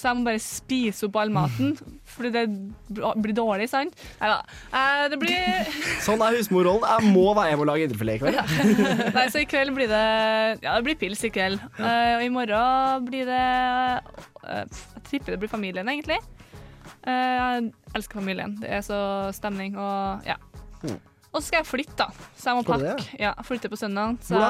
[0.00, 1.74] Så jeg må bare spise opp all maten,
[2.08, 2.44] fordi det
[2.88, 3.96] blir dårlig, sant?
[4.22, 4.38] Nei da.
[4.72, 5.68] Eh, det blir
[6.06, 6.86] Sånn er husmorrollen.
[6.88, 8.40] Jeg må være hjemme og lage indrefilet i kveld.
[9.18, 10.04] Nei, så i kveld blir det
[10.64, 11.60] Ja, det blir pils i kveld.
[11.76, 16.16] Eh, og i morgen blir det eh, Jeg tipper det blir familien, egentlig.
[17.04, 17.70] Eh, jeg
[18.00, 18.56] elsker familien.
[18.62, 19.00] Det er så
[19.36, 20.38] stemning og ja.
[20.80, 20.96] Mm.
[21.30, 22.30] Og så skal jeg flytte, da.
[22.40, 22.96] Så jeg må pakke.
[23.20, 24.16] Ja, flytte på søndag.
[24.24, 24.40] Så?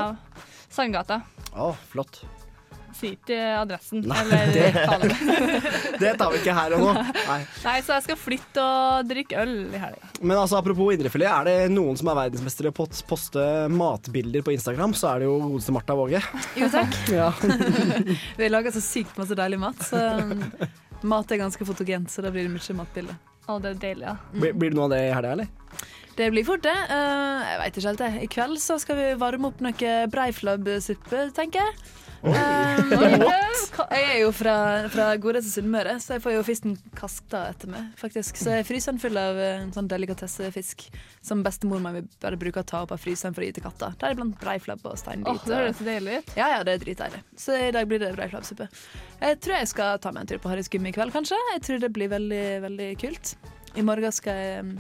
[0.71, 1.25] Sandgata.
[1.59, 2.23] Å, flott.
[3.01, 4.03] Sier ikke adressen.
[4.05, 6.91] Nei, eller det- Det tar vi ikke her og nå.
[7.01, 7.39] Nei.
[7.67, 10.11] Nei, så jeg skal flytte og drikke øl i helga.
[10.21, 14.53] Men altså, apropos indrefilet, er det noen som er verdensmestere på å poste matbilder på
[14.55, 16.23] Instagram, så er det jo godeste Martha Våge.
[16.61, 16.95] Jo, takk.
[17.21, 17.31] Ja.
[18.39, 20.45] Vi lager så sykt masse deilig mat, så um,
[21.11, 23.17] mat er ganske fotogent, så da blir det mye matbilder.
[23.51, 24.15] Å, det er deilig, ja.
[24.37, 25.49] Blir, blir det noe av det i helga, eller?
[26.21, 26.75] Det blir fort det.
[26.93, 28.11] Eh, jeg veit ikke helt det.
[28.27, 31.77] I kveld så skal vi varme opp noe breiflabbsuppe, tenker jeg.
[32.21, 33.23] Um,
[33.91, 34.55] jeg er jo fra,
[34.93, 37.87] fra godeste Sunnmøre, så jeg får jo fisken kasta etter meg.
[38.01, 38.37] faktisk.
[38.41, 40.85] Så jeg fryser den full av eh, en sånn delikatessefisk
[41.25, 43.93] som bestemor mi bare bruker å ta opp av fryseren for å gi til katta.
[44.03, 46.33] Deriblant breiflabb og Åh, Oh, det høres så deilig ut.
[46.37, 47.23] Ja, ja, det er dritdeilig.
[47.41, 48.69] Så i dag blir det breiflabbsuppe.
[49.21, 51.39] Jeg tror jeg skal ta meg en tur på Harrys Gym i kveld, kanskje.
[51.55, 53.35] Jeg tror det blir veldig, veldig kult.
[53.79, 54.75] I morgen skal jeg um,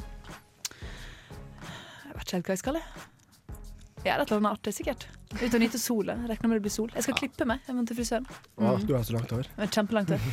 [0.80, 3.08] Jeg vet ikke helt hva jeg skal, jeg.
[4.00, 5.06] Gjøre et eller annet artig, sikkert.
[5.30, 6.14] Ut og nyte sola.
[6.26, 6.88] Regner med det blir sol.
[6.94, 7.60] Jeg skal klippe meg.
[7.68, 8.28] Jeg må til frisøren.
[8.56, 8.86] Mm.
[8.88, 9.50] du har så langt hår.
[9.60, 10.28] Er Kjempelangt hår.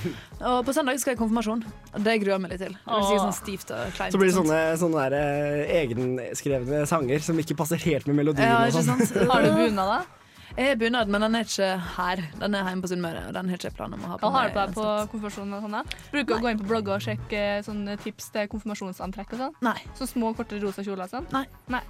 [0.52, 1.66] Og på søndag skal jeg i konfirmasjon.
[1.68, 2.78] Og det gruer jeg meg litt til.
[2.80, 4.16] Det blir sånn stivt og kleint.
[4.16, 8.48] Så blir det sånne, sånne der, eh, egenskrevne sanger som ikke passer helt med melodien.
[8.48, 9.04] Ja, ikke sånn.
[9.04, 9.28] sant?
[9.34, 10.18] Har du bunad, da?
[10.58, 11.68] Jeg har bunad, men den er ikke
[12.00, 12.22] her.
[12.40, 14.30] Den er hjemme på Sunnmøre, og den har ikke jeg planer om å ha på
[14.32, 15.76] Hva har du på deg på konfirmasjonen og sånn?
[15.76, 15.98] da?
[16.16, 19.58] Bruker du å gå inn på blogger og sjekke sånne tips til konfirmasjonsantrekk og sånn?
[19.68, 19.76] Nei.
[20.00, 21.28] Sånne små, korte rosa kjoler og sånn?
[21.36, 21.44] Nei.
[21.76, 21.84] Nei.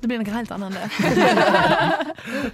[0.00, 0.88] Det blir noe helt annet enn det.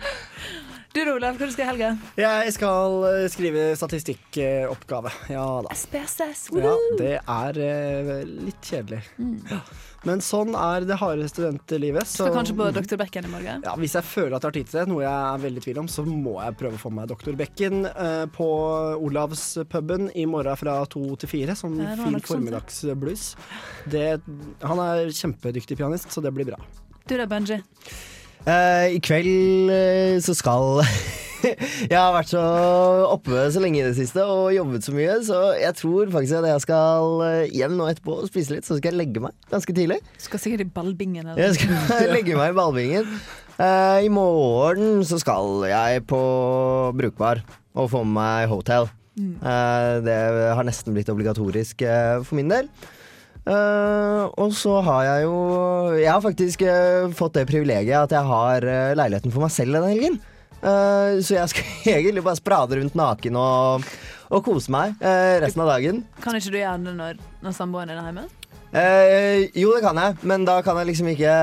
[0.97, 1.89] du da, Olav, hva du skal i helga?
[2.19, 5.13] Jeg skal eh, skrive statistikkoppgave.
[5.31, 5.75] Ja da.
[5.77, 6.47] SPSS.
[6.57, 9.03] Ja, det er eh, litt kjedelig.
[9.51, 9.61] Ja.
[10.07, 12.07] Men sånn er det harde studentlivet.
[12.07, 12.97] Så, Skal kanskje på Dr.
[13.01, 13.65] Becken i morgen?
[13.67, 15.67] Ja, Hvis jeg føler at jeg har tid til det, noe jeg er veldig i
[15.67, 17.33] tvil om, så må jeg prøve å få meg Dr.
[17.39, 18.49] Becken eh, på
[19.07, 21.59] Olavspuben i morgen fra to til fire.
[21.59, 23.29] Sånn fin sånn, formiddagsblues.
[23.91, 24.21] Det-
[24.63, 26.63] Han er kjempedyktig pianist, så det blir bra.
[27.07, 27.61] Du da, Benji?
[28.47, 30.83] Uh, I kveld uh, så skal
[31.93, 32.41] Jeg har vært så
[33.07, 36.49] oppe så lenge i det siste og jobbet så mye, så jeg tror faktisk at
[36.49, 39.77] jeg skal eh, hjem nå etterpå og spise litt, så skal jeg legge meg ganske
[39.77, 40.01] tidlig.
[40.17, 41.29] Du skal sikkert i ballbingen.
[41.29, 41.45] Eller?
[41.45, 43.13] Jeg skal legge meg i ballbingen.
[43.61, 46.23] Uh, I morgen så skal jeg på
[46.99, 47.45] Brukbar
[47.77, 48.91] og få med meg hotel.
[49.15, 49.37] Mm.
[50.05, 50.17] Det
[50.59, 51.87] har nesten blitt obligatorisk
[52.27, 52.67] for min del.
[53.47, 55.35] Eh, og så har jeg jo
[55.95, 59.77] Jeg har faktisk uh, fått det privilegiet at jeg har uh, leiligheten for meg selv
[59.79, 60.17] denne helgen.
[60.67, 63.85] Så jeg skal egentlig bare sprade rundt naken og,
[64.35, 64.97] og kose meg
[65.45, 66.01] resten av dagen.
[66.25, 68.25] Kan ikke du gjøre det når, når samboeren din er hjemme?
[69.55, 71.35] Jo, det kan jeg, men da kan jeg liksom ikke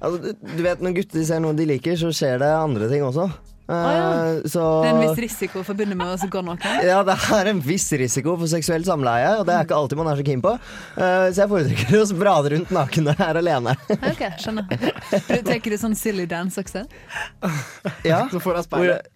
[0.00, 3.04] altså, du- Du vet, når gutter ser noe de liker, så skjer det andre ting
[3.04, 3.28] også.
[3.72, 4.50] Eh, ja.
[4.52, 6.72] Så Det er en viss risiko forbundet med å gå noe.
[6.84, 10.10] ja, det er en viss risiko for seksuelt samleie, og det er ikke alltid man
[10.12, 10.52] er så keen på.
[10.96, 13.76] Uh, så jeg foretrekker å sprade rundt naken når jeg er alene.
[14.12, 14.68] Ok, skjønner.
[14.68, 16.84] Du Tar du sånn silly dance også?
[18.06, 18.22] Ja.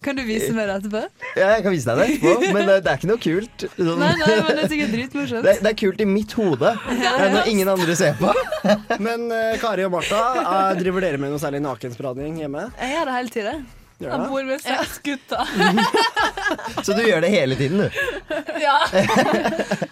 [0.03, 1.03] Kan du vise meg det etterpå?
[1.37, 3.65] Ja, jeg kan vise deg det etterpå, men det, det er ikke noe kult.
[3.77, 5.47] Sånn- Nei, nei, men det er sikkert dritmorsomt.
[5.47, 8.33] Det, det er kult i mitt hode, ja, når ingen andre ser på.
[9.03, 12.69] Men uh, Kari og Martha, uh, driver dere med noe særlig nakensprading hjemme?
[12.79, 13.57] Jeg gjør det hele tida.
[13.97, 14.27] Gjør Jeg det?
[14.29, 15.45] bor med seks gutter.
[16.85, 17.89] Så du gjør det hele tiden, du?
[18.67, 18.75] ja.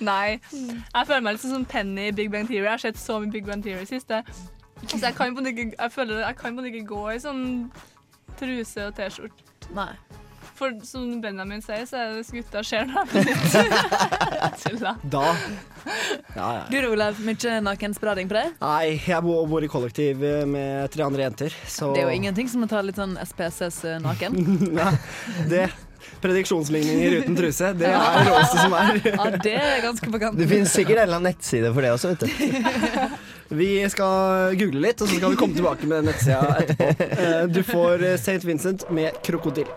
[0.06, 0.38] Nei.
[0.54, 2.68] Jeg føler meg litt sånn som Penny i Big Bang Theory.
[2.68, 4.22] Jeg har sett så mye Big Bang Theory i siste.
[4.86, 7.44] Så jeg jeg jeg kan på en måte ikke gå i sånn
[8.38, 9.50] truse og T-skjorte.
[9.74, 9.94] Nei.
[10.56, 12.88] For som Benjamin sier, så er det gutta ser
[14.64, 14.96] tulla.
[15.04, 15.24] Da
[16.36, 16.62] Ja, ja.
[16.72, 18.54] Du da, Olav, mye nakensprading på deg?
[18.62, 22.16] Nei, jeg bor, bor i kollektiv eh, med tre andre jenter, så Det er jo
[22.22, 24.40] ingenting som å ta litt sånn SPSS eh, naken.
[24.80, 24.94] Nei,
[25.52, 25.68] det
[26.22, 29.00] Prediksjonsligninger uten truse, det er det råeste som er.
[29.10, 30.40] Ja, det er ganske på kanten.
[30.40, 32.30] Det finnes sikkert en eller annen nettside for det også, vet du.
[33.60, 37.10] Vi skal google litt, og så skal vi komme tilbake med den nettsida etterpå.
[37.22, 38.40] Eh, Du får St.
[38.48, 39.70] Vincent med krokodille.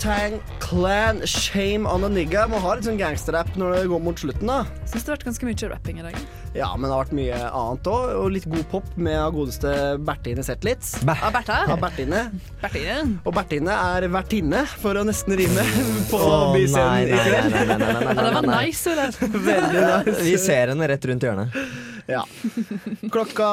[0.00, 2.46] Wu-Tang Clan, Shame on a Nigga.
[2.48, 4.62] Må ha litt sånn gangsterrap når det går mot slutten, da.
[4.88, 6.16] Syns det har vært ganske mye rapping i dag.
[6.56, 9.74] Ja, men det har vært mye annet òg, og litt god pop med av godeste
[10.08, 10.94] Bertine Zetlitz.
[11.04, 11.58] Av Bertha?
[11.68, 12.24] Av Bertine.
[12.62, 12.96] Bertine.
[13.28, 15.68] Og Bertine er vertinne, for å nesten rime
[16.14, 17.60] på oh, byscenen i kveld.
[17.60, 18.96] Ja, det var nice,
[19.50, 20.18] Veldig nice.
[20.24, 21.62] Vi ser henne rett rundt hjørnet.
[22.10, 22.24] Ja.
[23.14, 23.48] Klokka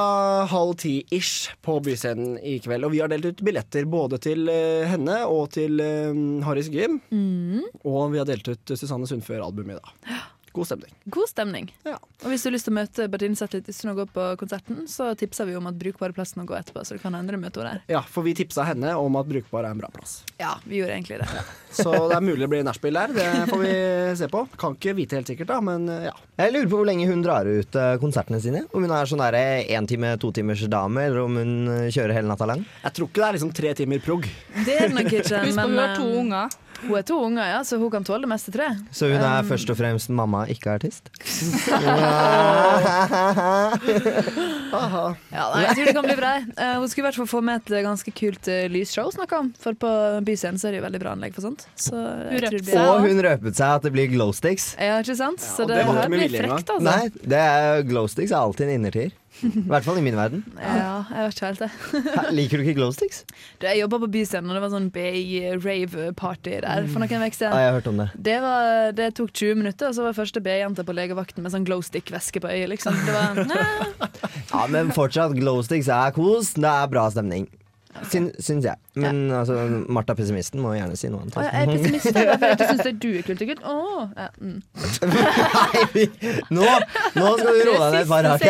[0.51, 2.87] halv ti-ish på Byscenen i kveld.
[2.87, 6.13] Og vi har delt ut billetter både til eh, henne og til uh,
[6.47, 6.99] Harris Gym.
[7.11, 7.67] Mm.
[7.85, 10.25] Og vi har delt ut Susanne Sundfør-albumet i dag.
[10.57, 10.93] God stemning.
[11.13, 11.69] God stemning.
[11.85, 14.83] Og hvis du har lyst til å møte Bertine Zetlitz uten å gå på konserten,
[14.89, 17.61] så tipser vi om at brukbare plassen å gå etterpå, så du kan endre møte
[17.61, 17.97] henne der.
[17.97, 20.23] Ja, for vi tipsa henne om at Brukbar er en bra plass.
[20.41, 21.29] Ja, vi gjorde egentlig det.
[21.77, 23.11] Så det er mulig det blir nachspiel der.
[23.13, 23.71] Det får vi
[24.17, 24.43] se på.
[24.57, 26.13] Kan ikke vite helt sikkert, da, men eh, ja.
[26.39, 28.63] Jeg lurer på hvor lenge hun drar ut eh, konsertene sine.
[28.71, 32.31] Om hun er sånn én time, to timers dame, eller om hun eh, kjører hele
[32.31, 32.63] natta lang.
[32.85, 34.29] Jeg tror ikke det er liksom tre timer prog.
[34.63, 35.43] Det er det nok ikke.
[35.43, 36.57] Husk på hun har to eh, unger.
[36.83, 38.77] Hun er to unger, ja, så hun kan tåle det meste, tror jeg.
[38.93, 41.09] Så hun er Um, først og fremst mamma, ikke artist?
[44.67, 46.31] Ja, nei, jeg tror det kan bli bra.
[46.57, 49.51] Uh, hun skulle i hvert fall få med et ganske kult uh, lysshow, snakka om.
[49.61, 49.91] For på
[50.27, 51.67] Byscenen er det jo veldig bra anlegg for sånt.
[51.79, 54.73] Så jeg tror det blir Og hun røpet seg at det blir glowsticks.
[54.81, 55.43] Ja, ikke sant?
[55.43, 56.83] Så ja, det, det her blir frekt, altså.
[56.87, 59.15] Nei, det er, glowsticks er alltid en innertier.
[59.43, 60.41] I hvert fall i min verden.
[60.57, 61.69] Ja, jeg vet ikke helt det.
[62.15, 63.19] Hæ, Liker du ikke glowsticks?
[63.61, 67.35] Du, Jeg jobba på Byscenen, og det var sånn BI-rave-party der for noen uker Ja,
[67.37, 67.57] siden.
[67.59, 68.07] jeg har hørt om det.
[68.29, 71.67] Det, var, det tok 20 minutter, og så var første B-jenta på legevakten med sånn
[71.67, 72.69] glowstick-væske på øyet.
[72.73, 72.97] liksom.
[73.05, 73.43] Det var,
[74.53, 76.53] Ja, Men fortsatt, glowsticks er kos.
[76.57, 77.47] Det er bra stemning.
[78.09, 78.77] Syn, syns jeg.
[78.97, 79.57] Men altså,
[79.93, 81.37] Martha pessimisten må gjerne si noe annet.
[81.37, 83.61] Å, jeg er pessimist, da, for jeg syns du er kult og gutt.
[83.67, 84.59] Åh, ja, mm.
[86.57, 86.65] Nå,
[87.17, 88.41] nå skal du roe deg ned et par hakk.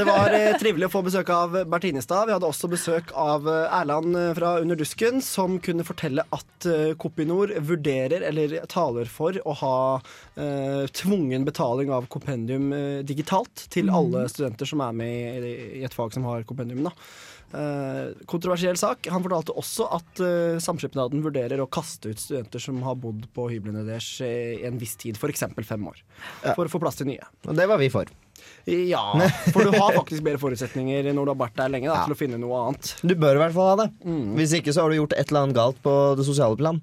[0.00, 2.30] Det var eh, trivelig å få besøk av Bertinestad.
[2.30, 6.68] Vi hadde også besøk av eh, Erland eh, fra Under dusken, som kunne fortelle at
[6.68, 13.66] uh, Kopinor vurderer, eller taler for, å ha uh, tvungen betaling av kompendium uh, digitalt
[13.68, 13.96] til Mm.
[13.96, 16.84] alle studenter som er med i, i et fag som har kompendium.
[16.86, 16.92] da.
[17.52, 19.08] Eh, kontroversiell sak.
[19.10, 23.48] Han fortalte også at uh, Samskipnaden vurderer å kaste ut studenter som har bodd på
[23.50, 25.48] hyblene deres eh, i en viss tid, f.eks.
[25.66, 25.98] fem år.
[26.54, 27.26] For å få plass til nye.
[27.48, 28.10] Og det var vi for.
[28.70, 29.02] Ja,
[29.52, 32.18] for du har faktisk bedre forutsetninger når du har vært der lenge da, til å
[32.18, 32.94] finne noe annet.
[33.02, 33.88] Du bør i hvert fall ha det.
[34.38, 36.80] Hvis ikke så har du gjort et eller annet galt på det sosiale plan.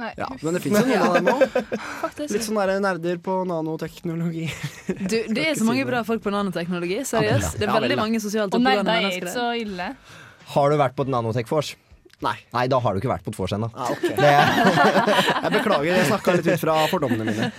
[0.00, 0.08] Nei.
[0.16, 1.42] Ja, men det fins jo noen av dem òg.
[2.32, 4.46] Litt sånn nerder på nanoteknologi.
[4.88, 7.02] Du, det er så mange bra folk på nanoteknologi.
[7.08, 7.58] Seriøst.
[7.60, 9.36] Det er veldig mange sosialt oppegående er mennesker ikke der.
[9.36, 9.88] så ille.
[10.56, 11.74] Har du vært på et Nanotech-vors?
[12.22, 12.36] Nei.
[12.54, 13.68] Nei, da har du ikke vært på et vors ennå.
[13.74, 14.14] Ah, okay.
[14.14, 14.32] Det-
[15.42, 17.50] Jeg beklager, jeg snakka litt ut fra fordommene mine.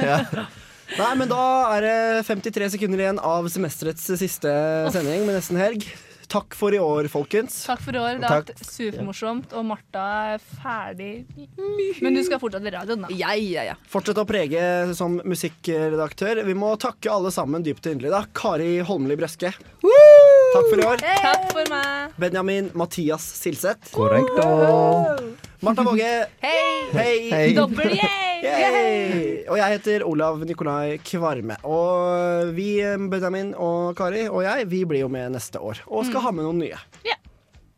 [1.00, 1.40] Nei, men da
[1.76, 1.96] er det
[2.28, 4.52] 53 sekunder igjen av semesterets siste
[4.94, 5.86] sending med nesten helg.
[6.34, 7.60] Takk for i år, folkens.
[7.68, 8.18] Takk for i år.
[8.18, 11.12] Det har vært supermorsomt, og Martha er ferdig.
[12.02, 13.12] Men du skal fortsatt i radioen, da.
[13.14, 13.76] Ja, ja, ja.
[13.90, 14.64] Fortsett å prege
[14.98, 16.42] som musikkredaktør.
[16.48, 18.16] Vi må takke alle sammen dypt og inderlig.
[18.16, 19.54] da Kari Holmli Brøske.
[19.54, 21.06] Takk for i år.
[21.06, 22.18] Takk for meg.
[22.18, 23.94] Benjamin Mathias Silseth.
[23.94, 24.34] Korrekt.
[25.62, 26.14] Martha Våge.
[26.42, 26.70] Hei!
[26.98, 27.18] Hei.
[27.30, 27.58] Hey.
[27.58, 28.33] Dobbel yay!
[28.44, 29.46] Yay!
[29.48, 31.56] Og jeg heter Olav Nikolai Kvarme.
[31.64, 32.76] Og vi,
[33.12, 35.80] Benjamin og Kari og jeg, vi blir jo med neste år.
[35.88, 36.80] Og skal ha med noen nye.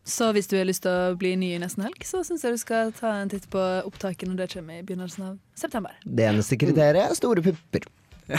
[0.06, 2.54] Så hvis du har lyst til å bli ny i nesten helg, så syns jeg
[2.54, 5.96] du skal ta en titt på opptaket når det kommer i begynnelsen av september.
[6.06, 7.88] Det eneste kriteriet er store pupper.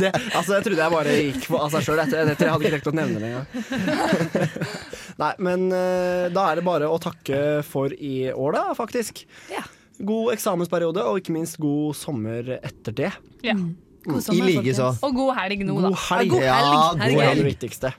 [0.00, 2.00] Det, altså, jeg trodde jeg bare gikk på av seg sjøl.
[2.02, 3.46] Jeg, jeg, jeg hadde ikke rekt å nevne det engang.
[5.22, 9.24] Nei, men eh, da er det bare å takke for i år, da, faktisk.
[10.06, 13.12] God eksamensperiode, og ikke minst god sommer etter det.
[13.46, 13.56] Ja.
[14.00, 14.86] God I like så.
[15.04, 15.90] Og god helg nå, da.
[15.90, 16.36] God helg.
[16.40, 16.60] Ja,
[16.96, 17.42] god helg.
[17.42, 17.92] det viktigste.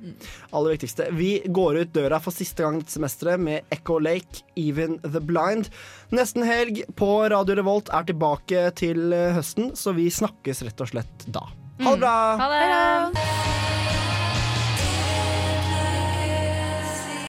[0.49, 1.07] Aller viktigste.
[1.13, 5.69] Vi går ut døra for siste gang dette semesteret med Echo Lake, Even the Blind.
[6.09, 11.29] Nesten helg på Radio Revolt er tilbake til høsten, så vi snakkes rett og slett
[11.29, 11.45] da.
[11.85, 12.17] Ha det bra!
[12.41, 14.10] Ha det.